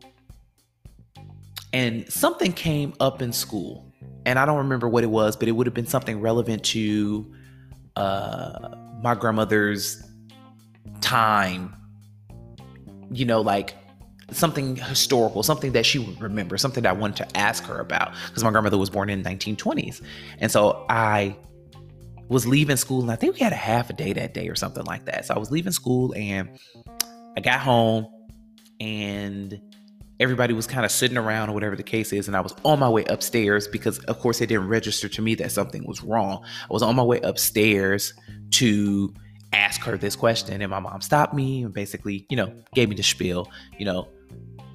and 1.77 2.11
something 2.11 2.53
came 2.53 2.95
up 2.99 3.21
in 3.21 3.31
school 3.31 3.87
and 4.25 4.39
I 4.39 4.45
don't 4.47 4.57
remember 4.57 4.89
what 4.89 5.03
it 5.03 5.11
was, 5.11 5.35
but 5.35 5.47
it 5.47 5.51
would 5.51 5.67
have 5.67 5.75
been 5.75 5.85
something 5.85 6.19
relevant 6.19 6.63
to 6.65 7.31
uh, 7.95 8.75
my 9.03 9.13
grandmother's 9.13 10.03
time. 11.01 11.75
You 13.11 13.25
know, 13.25 13.41
like 13.41 13.75
something 14.31 14.75
historical, 14.75 15.43
something 15.43 15.71
that 15.73 15.85
she 15.85 15.99
would 15.99 16.19
remember, 16.19 16.57
something 16.57 16.81
that 16.81 16.89
I 16.89 16.93
wanted 16.93 17.17
to 17.17 17.37
ask 17.37 17.63
her 17.65 17.79
about 17.79 18.13
because 18.25 18.43
my 18.43 18.49
grandmother 18.49 18.79
was 18.79 18.89
born 18.89 19.11
in 19.11 19.23
1920s, 19.23 20.01
and 20.39 20.51
so 20.51 20.83
I 20.89 21.37
was 22.27 22.47
leaving 22.47 22.75
school, 22.75 23.01
and 23.01 23.11
I 23.11 23.15
think 23.15 23.35
we 23.35 23.39
had 23.39 23.53
a 23.53 23.55
half 23.55 23.91
a 23.91 23.93
day 23.93 24.13
that 24.13 24.33
day 24.33 24.49
or 24.49 24.55
something 24.55 24.83
like 24.83 25.05
that. 25.05 25.27
So 25.27 25.35
I 25.35 25.37
was 25.37 25.51
leaving 25.51 25.71
school, 25.71 26.13
and 26.15 26.49
I 27.37 27.39
got 27.39 27.59
home, 27.59 28.07
and 28.79 29.61
everybody 30.19 30.53
was 30.53 30.67
kind 30.67 30.85
of 30.85 30.91
sitting 30.91 31.17
around 31.17 31.49
or 31.49 31.53
whatever 31.53 31.75
the 31.75 31.83
case 31.83 32.11
is 32.11 32.27
and 32.27 32.35
i 32.35 32.41
was 32.41 32.53
on 32.63 32.79
my 32.79 32.89
way 32.89 33.03
upstairs 33.05 33.67
because 33.67 33.99
of 34.05 34.19
course 34.19 34.41
it 34.41 34.47
didn't 34.47 34.67
register 34.67 35.07
to 35.07 35.21
me 35.21 35.35
that 35.35 35.51
something 35.51 35.85
was 35.85 36.03
wrong. 36.03 36.43
I 36.69 36.73
was 36.73 36.81
on 36.83 36.95
my 36.95 37.03
way 37.03 37.19
upstairs 37.21 38.13
to 38.51 39.13
ask 39.53 39.81
her 39.81 39.97
this 39.97 40.15
question 40.15 40.61
and 40.61 40.69
my 40.69 40.79
mom 40.79 41.01
stopped 41.01 41.33
me 41.33 41.63
and 41.63 41.73
basically 41.73 42.25
you 42.29 42.37
know 42.37 42.53
gave 42.73 42.89
me 42.89 42.95
the 42.95 43.03
spiel 43.03 43.49
you 43.77 43.85
know 43.85 44.07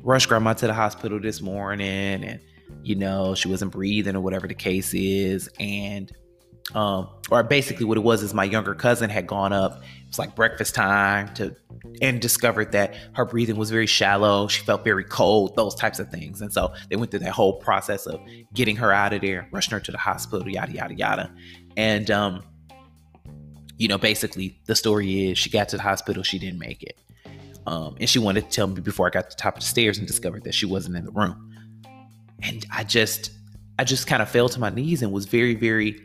rushed 0.03 0.29
grandma 0.29 0.55
to 0.55 0.67
the 0.67 0.75
hospital 0.75 1.21
this 1.21 1.41
morning 1.43 2.25
and 2.25 2.41
you 2.83 2.95
know 2.95 3.35
she 3.35 3.49
wasn't 3.49 3.71
breathing 3.71 4.17
or 4.17 4.21
whatever 4.21 4.49
the 4.49 4.55
case 4.55 4.95
is 4.95 5.49
and 5.61 6.13
um, 6.75 7.09
or 7.31 7.43
basically 7.43 7.85
what 7.85 7.97
it 7.97 8.03
was 8.03 8.23
is 8.23 8.35
my 8.35 8.45
younger 8.45 8.75
cousin 8.75 9.11
had 9.11 9.27
gone 9.27 9.53
up. 9.53 9.83
It 9.83 10.09
was 10.09 10.19
like 10.19 10.35
breakfast 10.35 10.75
time 10.75 11.33
to 11.35 11.55
and 12.01 12.21
discovered 12.21 12.73
that 12.73 12.95
her 13.15 13.25
breathing 13.25 13.57
was 13.57 13.71
very 13.71 13.87
shallow. 13.87 14.49
She 14.49 14.65
felt 14.65 14.85
very 14.85 15.05
cold, 15.05 15.57
those 15.57 15.75
types 15.75 15.99
of 15.99 16.11
things. 16.11 16.41
And 16.41 16.53
so 16.53 16.73
they 16.89 16.97
went 16.97 17.11
through 17.11 17.21
that 17.21 17.33
whole 17.33 17.55
process 17.55 18.07
of 18.07 18.21
getting 18.55 18.77
her 18.77 18.93
out 18.93 19.13
of 19.13 19.21
there, 19.21 19.49
rushing 19.51 19.73
her 19.73 19.81
to 19.81 19.93
the 19.93 19.99
hospital, 19.99 20.49
yada 20.49 20.73
yada 20.73 20.95
yada. 20.95 21.35
And 21.77 22.11
um, 22.11 22.43
you 23.77 23.89
know, 23.89 23.99
basically 23.99 24.61
the 24.67 24.75
story 24.75 25.31
is 25.31 25.39
she 25.39 25.51
got 25.51 25.69
to 25.71 25.77
the 25.77 25.83
hospital, 25.83 26.23
she 26.23 26.39
didn't 26.39 26.59
make 26.59 26.83
it. 26.83 26.99
Um, 27.67 27.97
and 28.01 28.09
she 28.09 28.19
wanted 28.19 28.45
to 28.45 28.51
tell 28.51 28.67
me 28.67 28.81
before 28.81 29.07
I 29.07 29.11
got 29.11 29.31
to 29.31 29.37
the 29.37 29.41
top 29.41 29.57
of 29.57 29.63
the 29.63 29.69
stairs 29.69 29.99
and 29.99 30.07
discovered 30.07 30.45
that 30.45 30.55
she 30.55 30.67
wasn't 30.67 30.97
in 30.97 31.05
the 31.05 31.13
room. 31.13 31.55
And 32.43 32.65
I 32.73 32.85
just 32.85 33.31
I 33.79 33.85
just 33.85 34.07
kind 34.07 34.23
of 34.23 34.29
fell 34.29 34.49
to 34.49 34.61
my 34.61 34.71
knees 34.71 35.03
and 35.03 35.13
was 35.13 35.27
very, 35.27 35.55
very 35.55 36.01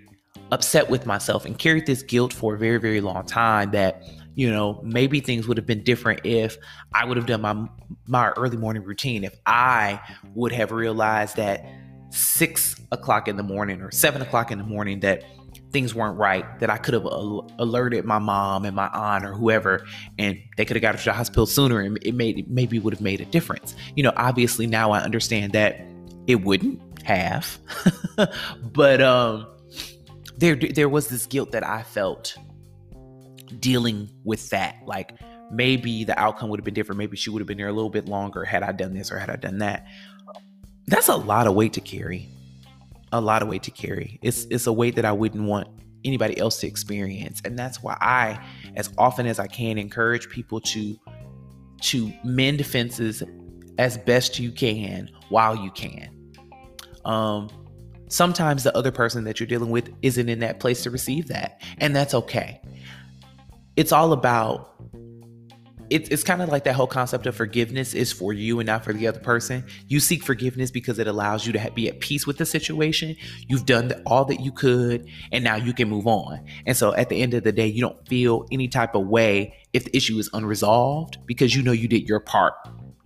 upset 0.51 0.89
with 0.89 1.05
myself 1.05 1.45
and 1.45 1.57
carried 1.57 1.86
this 1.86 2.01
guilt 2.01 2.33
for 2.33 2.55
a 2.55 2.57
very, 2.57 2.77
very 2.79 3.01
long 3.01 3.25
time 3.25 3.71
that, 3.71 4.03
you 4.36 4.49
know, 4.51 4.79
maybe 4.83 5.19
things 5.19 5.47
would 5.47 5.57
have 5.57 5.65
been 5.65 5.83
different 5.83 6.21
if 6.23 6.57
I 6.93 7.05
would 7.05 7.17
have 7.17 7.25
done 7.25 7.41
my 7.41 7.67
my 8.07 8.29
early 8.31 8.57
morning 8.57 8.83
routine. 8.83 9.23
If 9.23 9.36
I 9.45 9.99
would 10.36 10.51
have 10.51 10.71
realized 10.71 11.36
that 11.38 11.65
six 12.10 12.79
o'clock 12.91 13.27
in 13.27 13.36
the 13.36 13.43
morning 13.43 13.81
or 13.81 13.91
seven 13.91 14.21
o'clock 14.21 14.51
in 14.51 14.57
the 14.57 14.63
morning 14.63 15.01
that 15.01 15.23
things 15.71 15.93
weren't 15.93 16.17
right, 16.17 16.60
that 16.60 16.69
I 16.69 16.77
could 16.77 16.93
have 16.93 17.05
alerted 17.05 18.05
my 18.05 18.19
mom 18.19 18.63
and 18.63 18.75
my 18.75 18.88
aunt 18.88 19.25
or 19.25 19.33
whoever, 19.33 19.86
and 20.17 20.38
they 20.55 20.65
could 20.65 20.75
have 20.75 20.81
got 20.81 20.97
to 20.97 21.03
the 21.03 21.13
hospital 21.13 21.45
sooner, 21.45 21.81
and 21.81 21.97
it 22.01 22.15
made 22.15 22.39
it 22.39 22.49
maybe 22.49 22.79
would 22.79 22.93
have 22.93 23.01
made 23.01 23.21
a 23.21 23.25
difference. 23.25 23.75
You 23.95 24.03
know, 24.03 24.13
obviously 24.15 24.67
now 24.67 24.91
I 24.91 24.99
understand 24.99 25.53
that 25.53 25.81
it 26.27 26.43
wouldn't 26.43 26.81
have, 27.03 27.57
but 28.73 29.01
um 29.01 29.47
there 30.38 30.56
there 30.56 30.89
was 30.89 31.08
this 31.10 31.26
guilt 31.26 31.52
that 31.54 31.65
I 31.65 31.84
felt 31.84 32.38
dealing 33.60 34.10
with 34.23 34.50
that. 34.52 34.76
Like 34.86 35.13
maybe 35.52 36.04
the 36.04 36.19
outcome 36.19 36.50
would 36.50 36.60
have 36.60 36.65
been 36.65 36.73
different. 36.73 37.00
Maybe 37.00 37.17
she 37.17 37.30
would 37.30 37.39
have 37.39 37.47
been 37.47 37.58
there 37.58 37.69
a 37.69 37.73
little 37.73 37.89
bit 37.89 38.08
longer 38.08 38.43
had 38.45 38.63
I 38.63 38.71
done 38.73 38.93
this 38.93 39.12
or 39.12 39.19
had 39.19 39.30
I 39.30 39.36
done 39.38 39.60
that. 39.60 39.88
That's 40.88 41.10
a 41.10 41.15
lot 41.15 41.47
of 41.47 41.56
weight 41.56 41.73
to 41.73 41.82
carry. 41.82 42.30
a 43.12 43.21
lot 43.21 43.41
of 43.41 43.47
weight 43.47 43.63
to 43.63 43.71
carry. 43.71 44.19
It's 44.21 44.45
it's 44.50 44.67
a 44.67 44.73
weight 44.73 44.95
that 44.95 45.06
I 45.06 45.12
wouldn't 45.12 45.43
want 45.45 45.67
anybody 46.06 46.38
else 46.39 46.60
to 46.62 46.67
experience. 46.67 47.41
And 47.45 47.58
that's 47.58 47.82
why 47.82 47.97
I, 48.02 48.45
as 48.76 48.91
often 48.97 49.26
as 49.28 49.39
I 49.39 49.47
can, 49.47 49.78
encourage 49.78 50.30
people 50.30 50.62
to 50.62 50.95
to 51.84 52.12
mend 52.23 52.65
fences 52.65 53.23
as 53.78 53.97
best 53.97 54.39
you 54.39 54.52
can 54.52 55.10
while 55.30 55.56
you 55.56 55.71
can. 55.71 56.10
Um, 57.06 57.50
sometimes 58.08 58.63
the 58.63 58.76
other 58.78 58.91
person 58.91 59.24
that 59.26 59.39
you're 59.39 59.48
dealing 59.48 59.70
with 59.70 59.93
isn't 60.02 60.30
in 60.30 60.39
that 60.39 60.60
place 60.60 60.84
to 60.84 60.91
receive 60.91 61.28
that, 61.28 61.62
and 61.78 61.96
that's 61.96 62.13
okay. 62.13 62.62
It's 63.76 63.91
all 63.91 64.13
about 64.13 64.74
it's 65.89 66.10
it's 66.10 66.24
kind 66.24 66.41
of 66.41 66.50
like 66.50 66.63
that 66.65 66.74
whole 66.74 66.88
concept 66.88 67.26
of 67.28 67.36
forgiveness 67.36 67.93
is 67.93 68.12
for 68.12 68.34
you 68.34 68.60
and 68.60 68.67
not 68.67 68.84
for 68.84 68.93
the 68.93 69.08
other 69.08 69.20
person. 69.20 69.63
You 69.88 70.00
seek 70.00 70.24
forgiveness 70.24 70.72
because 70.72 71.00
it 71.00 71.08
allows 71.08 71.46
you 71.46 71.54
to 71.54 71.72
be 71.72 71.88
at 71.88 72.00
peace 72.00 72.28
with 72.28 72.38
the 72.38 72.46
situation. 72.46 73.15
You've 73.48 73.65
done 73.65 73.93
all 74.06 74.26
that 74.26 74.41
you 74.41 74.52
could, 74.52 75.08
and 75.32 75.43
now 75.43 75.56
you 75.56 75.74
can 75.74 75.89
move 75.89 76.08
on. 76.08 76.43
And 76.65 76.76
so, 76.76 76.93
at 76.96 77.10
the 77.10 77.22
end 77.22 77.34
of 77.34 77.43
the 77.43 77.52
day, 77.52 77.67
you 77.67 77.82
don't 77.82 78.08
feel 78.08 78.46
any 78.52 78.67
type 78.67 78.96
of 78.96 79.08
way 79.08 79.56
if 79.74 79.86
the 79.86 79.96
issue 79.96 80.17
is 80.17 80.30
unresolved 80.34 81.17
because 81.26 81.56
you 81.56 81.63
know 81.63 81.72
you 81.72 81.88
did 81.88 82.08
your 82.08 82.20
part. 82.20 82.54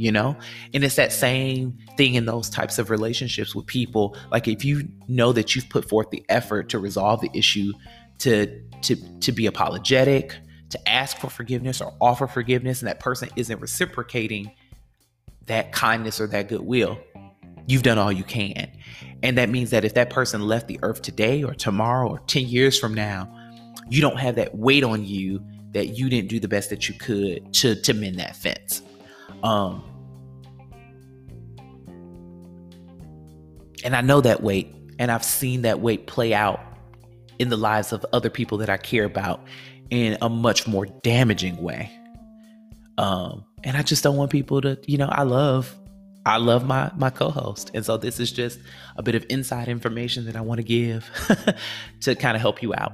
You 0.01 0.11
know, 0.11 0.35
and 0.73 0.83
it's 0.83 0.95
that 0.95 1.13
same 1.13 1.77
thing 1.95 2.15
in 2.15 2.25
those 2.25 2.49
types 2.49 2.79
of 2.79 2.89
relationships 2.89 3.53
with 3.53 3.67
people. 3.67 4.17
Like 4.31 4.47
if 4.47 4.65
you 4.65 4.87
know 5.07 5.31
that 5.31 5.55
you've 5.55 5.69
put 5.69 5.87
forth 5.87 6.09
the 6.09 6.25
effort 6.27 6.69
to 6.69 6.79
resolve 6.79 7.21
the 7.21 7.29
issue, 7.35 7.73
to 8.19 8.61
to 8.81 8.95
to 9.19 9.31
be 9.31 9.45
apologetic 9.45 10.35
to 10.71 10.89
ask 10.89 11.17
for 11.17 11.29
forgiveness 11.29 11.81
or 11.81 11.93
offer 12.01 12.27
forgiveness 12.27 12.81
and 12.81 12.87
that 12.87 12.99
person 12.99 13.29
isn't 13.35 13.59
reciprocating 13.59 14.51
that 15.45 15.71
kindness 15.71 16.19
or 16.19 16.27
that 16.27 16.47
goodwill, 16.47 16.97
you've 17.67 17.83
done 17.83 17.97
all 17.97 18.11
you 18.11 18.23
can. 18.23 18.71
And 19.21 19.37
that 19.37 19.49
means 19.49 19.69
that 19.71 19.85
if 19.85 19.93
that 19.95 20.09
person 20.09 20.41
left 20.41 20.67
the 20.67 20.79
earth 20.81 21.01
today 21.01 21.43
or 21.43 21.53
tomorrow 21.53 22.09
or 22.09 22.19
10 22.19 22.47
years 22.47 22.79
from 22.79 22.93
now, 22.93 23.29
you 23.89 24.01
don't 24.01 24.17
have 24.17 24.35
that 24.35 24.57
weight 24.57 24.83
on 24.83 25.05
you 25.05 25.43
that 25.73 25.97
you 25.97 26.09
didn't 26.09 26.29
do 26.29 26.39
the 26.39 26.47
best 26.47 26.69
that 26.69 26.87
you 26.87 26.95
could 26.95 27.53
to 27.53 27.75
to 27.81 27.93
mend 27.93 28.19
that 28.19 28.35
fence. 28.35 28.81
Um 29.43 29.83
and 33.83 33.95
I 33.95 34.01
know 34.01 34.21
that 34.21 34.43
weight 34.43 34.75
and 34.99 35.11
I've 35.11 35.23
seen 35.23 35.63
that 35.63 35.79
weight 35.79 36.07
play 36.07 36.33
out 36.33 36.59
in 37.39 37.49
the 37.49 37.57
lives 37.57 37.91
of 37.91 38.05
other 38.13 38.29
people 38.29 38.59
that 38.59 38.69
I 38.69 38.77
care 38.77 39.03
about 39.05 39.43
in 39.89 40.17
a 40.21 40.29
much 40.29 40.67
more 40.67 40.85
damaging 40.85 41.57
way. 41.57 41.91
Um, 42.97 43.45
and 43.63 43.75
I 43.75 43.81
just 43.81 44.03
don't 44.03 44.15
want 44.15 44.31
people 44.31 44.61
to, 44.61 44.79
you 44.85 44.97
know, 44.97 45.09
I 45.09 45.23
love 45.23 45.75
I 46.23 46.37
love 46.37 46.65
my 46.65 46.91
my 46.95 47.09
co-host. 47.09 47.71
And 47.73 47.83
so 47.83 47.97
this 47.97 48.19
is 48.19 48.31
just 48.31 48.59
a 48.95 49.01
bit 49.01 49.15
of 49.15 49.25
inside 49.29 49.67
information 49.67 50.25
that 50.25 50.35
I 50.35 50.41
want 50.41 50.59
to 50.59 50.63
give 50.63 51.09
to 52.01 52.15
kind 52.15 52.35
of 52.35 52.41
help 52.41 52.61
you 52.61 52.73
out. 52.75 52.93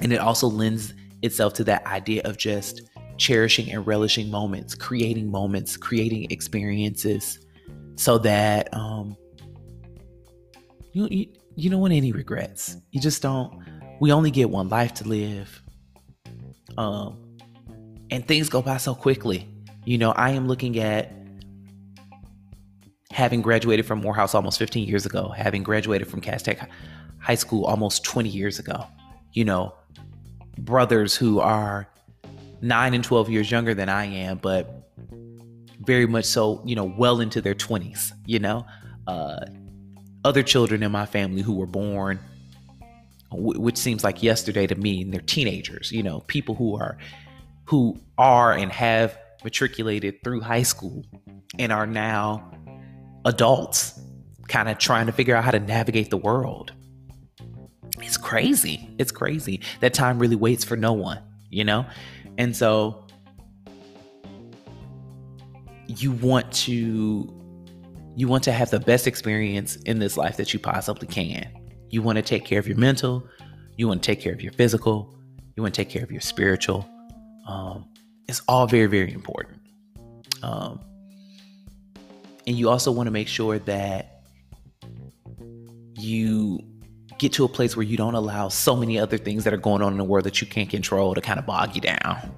And 0.00 0.12
it 0.12 0.18
also 0.18 0.48
lends 0.48 0.94
itself 1.22 1.54
to 1.54 1.64
that 1.64 1.86
idea 1.86 2.22
of 2.24 2.38
just 2.38 2.82
cherishing 3.18 3.70
and 3.70 3.86
relishing 3.86 4.30
moments, 4.30 4.74
creating 4.74 5.30
moments, 5.30 5.76
creating 5.76 6.26
experiences 6.30 7.38
so 7.94 8.18
that 8.18 8.72
um 8.74 9.16
you 10.92 11.26
you, 11.56 11.70
don't 11.70 11.80
want 11.80 11.92
any 11.92 12.12
regrets. 12.12 12.76
You 12.90 13.00
just 13.00 13.22
don't 13.22 13.64
we 14.00 14.12
only 14.12 14.30
get 14.30 14.50
one 14.50 14.68
life 14.68 14.94
to 14.94 15.08
live 15.08 15.62
um, 16.76 17.18
and 18.10 18.26
things 18.26 18.48
go 18.48 18.62
by 18.62 18.76
so 18.76 18.94
quickly. 18.94 19.48
You 19.84 19.98
know, 19.98 20.12
I 20.12 20.30
am 20.30 20.46
looking 20.46 20.78
at 20.78 21.12
having 23.10 23.42
graduated 23.42 23.84
from 23.84 24.00
Morehouse 24.00 24.34
almost 24.34 24.58
15 24.58 24.88
years 24.88 25.04
ago, 25.06 25.28
having 25.28 25.62
graduated 25.62 26.08
from 26.08 26.20
Cass 26.20 26.42
Tech 26.42 26.68
High 27.18 27.34
School 27.34 27.64
almost 27.64 28.04
20 28.04 28.28
years 28.28 28.58
ago. 28.58 28.86
You 29.32 29.44
know, 29.44 29.74
brothers 30.58 31.16
who 31.16 31.40
are 31.40 31.88
nine 32.60 32.94
and 32.94 33.02
12 33.02 33.28
years 33.28 33.50
younger 33.50 33.74
than 33.74 33.88
I 33.88 34.04
am, 34.04 34.38
but 34.38 34.88
very 35.80 36.06
much 36.06 36.24
so, 36.24 36.62
you 36.64 36.76
know, 36.76 36.84
well 36.84 37.20
into 37.20 37.40
their 37.40 37.54
20s, 37.54 38.12
you 38.24 38.38
know, 38.38 38.64
uh, 39.08 39.44
other 40.24 40.42
children 40.42 40.82
in 40.82 40.92
my 40.92 41.06
family 41.06 41.42
who 41.42 41.54
were 41.54 41.66
born 41.66 42.18
which 43.34 43.78
seems 43.78 44.04
like 44.04 44.22
yesterday 44.22 44.66
to 44.66 44.74
me 44.74 45.02
and 45.02 45.12
they're 45.12 45.20
teenagers 45.20 45.90
you 45.90 46.02
know 46.02 46.20
people 46.26 46.54
who 46.54 46.76
are 46.76 46.98
who 47.64 47.98
are 48.18 48.52
and 48.52 48.70
have 48.70 49.18
matriculated 49.44 50.22
through 50.22 50.40
high 50.40 50.62
school 50.62 51.04
and 51.58 51.72
are 51.72 51.86
now 51.86 52.52
adults 53.24 53.98
kind 54.48 54.68
of 54.68 54.78
trying 54.78 55.06
to 55.06 55.12
figure 55.12 55.34
out 55.34 55.44
how 55.44 55.50
to 55.50 55.60
navigate 55.60 56.10
the 56.10 56.16
world. 56.16 56.72
It's 57.98 58.16
crazy 58.16 58.90
it's 58.98 59.12
crazy. 59.12 59.60
That 59.80 59.94
time 59.94 60.18
really 60.18 60.36
waits 60.36 60.64
for 60.64 60.76
no 60.76 60.92
one 60.92 61.20
you 61.52 61.64
know? 61.64 61.86
And 62.38 62.56
so 62.56 63.04
you 65.86 66.12
want 66.12 66.50
to 66.52 67.32
you 68.14 68.28
want 68.28 68.44
to 68.44 68.52
have 68.52 68.70
the 68.70 68.80
best 68.80 69.06
experience 69.06 69.76
in 69.76 69.98
this 69.98 70.16
life 70.16 70.36
that 70.36 70.52
you 70.52 70.60
possibly 70.60 71.08
can 71.08 71.46
you 71.92 72.02
want 72.02 72.16
to 72.16 72.22
take 72.22 72.44
care 72.44 72.58
of 72.58 72.66
your 72.66 72.78
mental, 72.78 73.28
you 73.76 73.86
want 73.86 74.02
to 74.02 74.06
take 74.06 74.20
care 74.20 74.32
of 74.32 74.42
your 74.42 74.52
physical, 74.52 75.14
you 75.54 75.62
want 75.62 75.74
to 75.74 75.84
take 75.84 75.90
care 75.90 76.02
of 76.02 76.10
your 76.10 76.22
spiritual. 76.22 76.88
Um, 77.46 77.86
it's 78.26 78.40
all 78.48 78.66
very, 78.66 78.86
very 78.86 79.12
important. 79.12 79.60
Um, 80.42 80.80
and 82.46 82.56
you 82.56 82.70
also 82.70 82.90
want 82.90 83.06
to 83.08 83.10
make 83.10 83.28
sure 83.28 83.58
that 83.60 84.22
you 85.98 86.58
get 87.18 87.34
to 87.34 87.44
a 87.44 87.48
place 87.48 87.76
where 87.76 87.84
you 87.84 87.98
don't 87.98 88.14
allow 88.14 88.48
so 88.48 88.74
many 88.74 88.98
other 88.98 89.18
things 89.18 89.44
that 89.44 89.52
are 89.52 89.58
going 89.58 89.82
on 89.82 89.92
in 89.92 89.98
the 89.98 90.04
world 90.04 90.24
that 90.24 90.40
you 90.40 90.46
can't 90.46 90.70
control 90.70 91.14
to 91.14 91.20
kind 91.20 91.38
of 91.38 91.44
bog 91.44 91.74
you 91.74 91.82
down. 91.82 92.34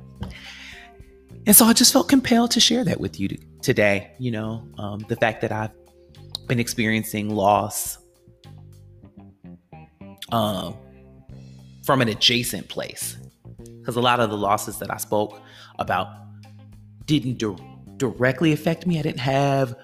And 1.46 1.54
so 1.54 1.66
I 1.66 1.72
just 1.72 1.92
felt 1.92 2.08
compelled 2.08 2.52
to 2.52 2.60
share 2.60 2.84
that 2.84 3.00
with 3.00 3.20
you 3.20 3.28
today. 3.62 4.12
You 4.18 4.30
know, 4.30 4.66
um, 4.78 5.04
the 5.08 5.16
fact 5.16 5.42
that 5.42 5.52
I've 5.52 5.72
been 6.46 6.60
experiencing 6.60 7.30
loss 7.30 7.98
um, 10.32 10.76
from 11.84 12.00
an 12.00 12.08
adjacent 12.08 12.68
place. 12.68 13.16
Because 13.80 13.96
a 13.96 14.00
lot 14.00 14.20
of 14.20 14.30
the 14.30 14.36
losses 14.36 14.78
that 14.78 14.90
I 14.90 14.96
spoke 14.96 15.40
about 15.78 16.08
didn't 17.06 17.38
di- 17.38 17.56
directly 17.96 18.52
affect 18.52 18.86
me. 18.86 18.98
I 18.98 19.02
didn't 19.02 19.20
have 19.20 19.76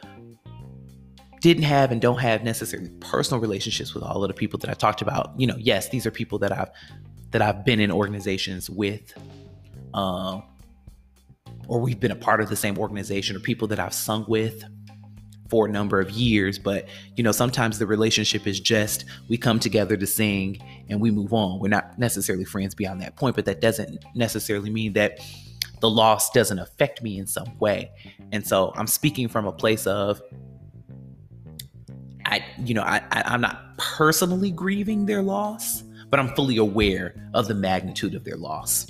didn't 1.41 1.65
have 1.65 1.91
and 1.91 2.03
don't 2.03 2.21
have 2.21 2.45
necessarily 2.45 2.91
personal 3.01 3.41
relationships 3.41 3.95
with 3.95 4.03
all 4.03 4.23
of 4.23 4.29
the 4.29 4.35
people 4.35 4.59
that 4.59 4.69
I 4.69 4.75
talked 4.75 5.01
about. 5.01 5.33
You 5.39 5.47
know, 5.47 5.57
yes, 5.59 5.89
these 5.89 6.05
are 6.05 6.11
people 6.11 6.39
that 6.41 6.53
I've 6.53 6.71
that 7.31 7.43
I've 7.43 7.65
been 7.65 7.81
in 7.81 7.91
organizations 7.91 8.69
with, 8.69 9.15
um, 9.95 10.43
or 11.71 11.79
we've 11.79 12.01
been 12.01 12.11
a 12.11 12.17
part 12.17 12.41
of 12.41 12.49
the 12.49 12.57
same 12.57 12.77
organization, 12.79 13.37
or 13.37 13.39
people 13.39 13.69
that 13.69 13.79
I've 13.79 13.95
sung 13.95 14.25
with, 14.27 14.65
for 15.49 15.67
a 15.67 15.69
number 15.69 16.01
of 16.01 16.13
years 16.13 16.61
but 16.61 16.87
you 17.17 17.25
know 17.25 17.33
sometimes 17.33 17.81
the 17.81 17.87
relationship 17.87 18.47
is 18.47 18.61
just 18.61 19.05
we 19.29 19.37
come 19.37 19.59
together 19.59 19.97
to 19.97 20.07
sing 20.07 20.57
and 20.89 21.01
we 21.01 21.11
move 21.11 21.33
on. 21.33 21.59
We're 21.59 21.67
not 21.67 21.99
necessarily 21.99 22.45
friends 22.45 22.73
beyond 22.73 23.01
that 23.01 23.17
point 23.17 23.35
but 23.35 23.47
that 23.47 23.61
doesn't 23.61 24.05
necessarily 24.15 24.71
mean 24.71 24.93
that 24.93 25.19
the 25.81 25.91
loss 25.91 26.31
doesn't 26.31 26.61
affect 26.61 27.03
me 27.03 27.19
in 27.19 27.27
some 27.27 27.59
way. 27.59 27.91
And 28.31 28.47
so 28.47 28.73
i'm 28.77 28.87
speaking 28.87 29.27
from 29.27 29.45
a 29.45 29.53
place 29.53 29.89
of 29.89 30.23
i 32.27 32.45
you 32.65 32.75
know 32.75 32.83
i, 32.83 33.03
I 33.11 33.23
i'm 33.27 33.41
not 33.41 33.77
personally 33.77 34.53
grieving 34.53 35.07
their 35.07 35.23
loss 35.23 35.83
but 36.11 36.21
i'm 36.21 36.29
fully 36.37 36.59
aware 36.59 37.15
of 37.35 37.49
the 37.49 37.55
magnitude 37.55 38.15
of 38.15 38.23
their 38.23 38.37
loss 38.37 38.87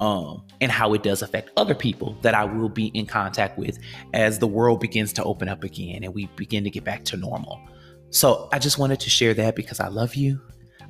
um, 0.00 0.42
and 0.60 0.70
how 0.70 0.94
it 0.94 1.02
does 1.02 1.22
affect 1.22 1.50
other 1.56 1.74
people 1.74 2.16
that 2.22 2.34
I 2.34 2.44
will 2.44 2.68
be 2.68 2.86
in 2.88 3.06
contact 3.06 3.58
with 3.58 3.78
as 4.14 4.38
the 4.38 4.46
world 4.46 4.80
begins 4.80 5.12
to 5.14 5.24
open 5.24 5.48
up 5.48 5.64
again 5.64 6.04
and 6.04 6.14
we 6.14 6.26
begin 6.36 6.64
to 6.64 6.70
get 6.70 6.84
back 6.84 7.04
to 7.06 7.16
normal. 7.16 7.60
So 8.10 8.48
I 8.52 8.58
just 8.58 8.78
wanted 8.78 9.00
to 9.00 9.10
share 9.10 9.34
that 9.34 9.56
because 9.56 9.80
I 9.80 9.88
love 9.88 10.14
you, 10.14 10.40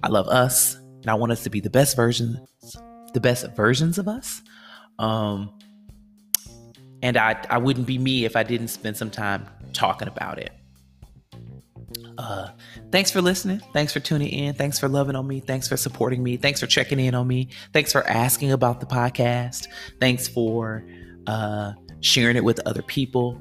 I 0.03 0.09
love 0.09 0.29
us, 0.29 0.75
and 0.75 1.09
I 1.09 1.15
want 1.15 1.33
us 1.33 1.43
to 1.45 1.51
be 1.51 1.61
the 1.61 1.71
best 1.71 1.97
versions, 1.97 2.39
the 3.15 3.21
best 3.21 3.47
versions 3.57 3.99
of 3.99 4.09
us. 4.09 4.43
Um, 4.99 5.53
and 7.03 7.17
I, 7.17 7.41
I 7.49 7.59
wouldn't 7.59 7.87
be 7.87 7.99
me 7.99 8.25
if 8.25 8.37
I 8.37 8.43
didn't 8.43 8.69
spend 8.69 8.97
some 8.97 9.11
time 9.11 9.47
talking 9.73 10.09
about 10.09 10.39
it. 10.39 10.53
Uh, 12.19 12.49
thanks 12.91 13.13
for 13.13 13.23
listening. 13.23 13.61
Thanks 13.73 13.93
for 13.93 14.01
tuning 14.01 14.29
in. 14.29 14.55
Thanks 14.55 14.79
for 14.79 14.89
loving 14.89 15.15
on 15.15 15.27
me. 15.27 15.39
Thanks 15.39 15.69
for 15.69 15.77
supporting 15.77 16.23
me. 16.23 16.37
Thanks 16.37 16.59
for 16.59 16.67
checking 16.67 16.99
in 16.99 17.15
on 17.15 17.29
me. 17.29 17.49
Thanks 17.73 17.93
for 17.93 18.07
asking 18.09 18.51
about 18.51 18.81
the 18.81 18.87
podcast. 18.87 19.69
Thanks 20.01 20.27
for 20.27 20.85
uh, 21.29 21.73
sharing 22.01 22.37
it 22.37 22.43
with 22.43 22.61
other 22.67 22.83
people. 22.83 23.41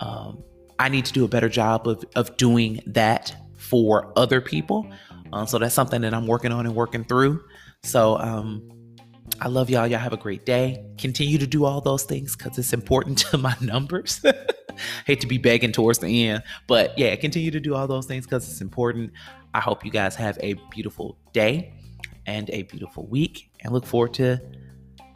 Um, 0.00 0.44
I 0.78 0.90
need 0.90 1.06
to 1.06 1.12
do 1.12 1.24
a 1.24 1.28
better 1.28 1.48
job 1.48 1.88
of, 1.88 2.04
of 2.14 2.36
doing 2.36 2.80
that 2.86 3.34
for 3.56 4.12
other 4.14 4.42
people. 4.42 4.86
Uh, 5.32 5.46
so 5.46 5.58
that's 5.58 5.74
something 5.74 6.02
that 6.02 6.12
I'm 6.12 6.26
working 6.26 6.52
on 6.52 6.66
and 6.66 6.74
working 6.74 7.04
through. 7.04 7.42
So 7.82 8.18
um, 8.18 8.68
I 9.40 9.48
love 9.48 9.70
y'all. 9.70 9.86
Y'all 9.86 9.98
have 9.98 10.12
a 10.12 10.18
great 10.18 10.46
day. 10.46 10.84
Continue 10.98 11.38
to 11.38 11.46
do 11.46 11.64
all 11.64 11.80
those 11.80 12.04
things 12.04 12.36
because 12.36 12.58
it's 12.58 12.72
important 12.72 13.18
to 13.30 13.38
my 13.38 13.54
numbers. 13.60 14.24
Hate 15.06 15.20
to 15.20 15.26
be 15.26 15.38
begging 15.38 15.72
towards 15.72 15.98
the 15.98 16.28
end, 16.28 16.42
but 16.66 16.98
yeah, 16.98 17.14
continue 17.16 17.50
to 17.50 17.60
do 17.60 17.74
all 17.74 17.86
those 17.86 18.06
things 18.06 18.24
because 18.24 18.48
it's 18.48 18.60
important. 18.60 19.12
I 19.52 19.60
hope 19.60 19.84
you 19.84 19.90
guys 19.90 20.16
have 20.16 20.38
a 20.40 20.54
beautiful 20.70 21.18
day 21.32 21.74
and 22.26 22.48
a 22.50 22.62
beautiful 22.62 23.06
week 23.06 23.50
and 23.60 23.72
look 23.72 23.84
forward 23.84 24.14
to 24.14 24.40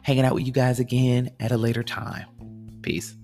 hanging 0.03 0.25
out 0.25 0.35
with 0.35 0.45
you 0.45 0.53
guys 0.53 0.79
again 0.79 1.31
at 1.39 1.51
a 1.51 1.57
later 1.57 1.83
time. 1.83 2.27
Peace. 2.81 3.15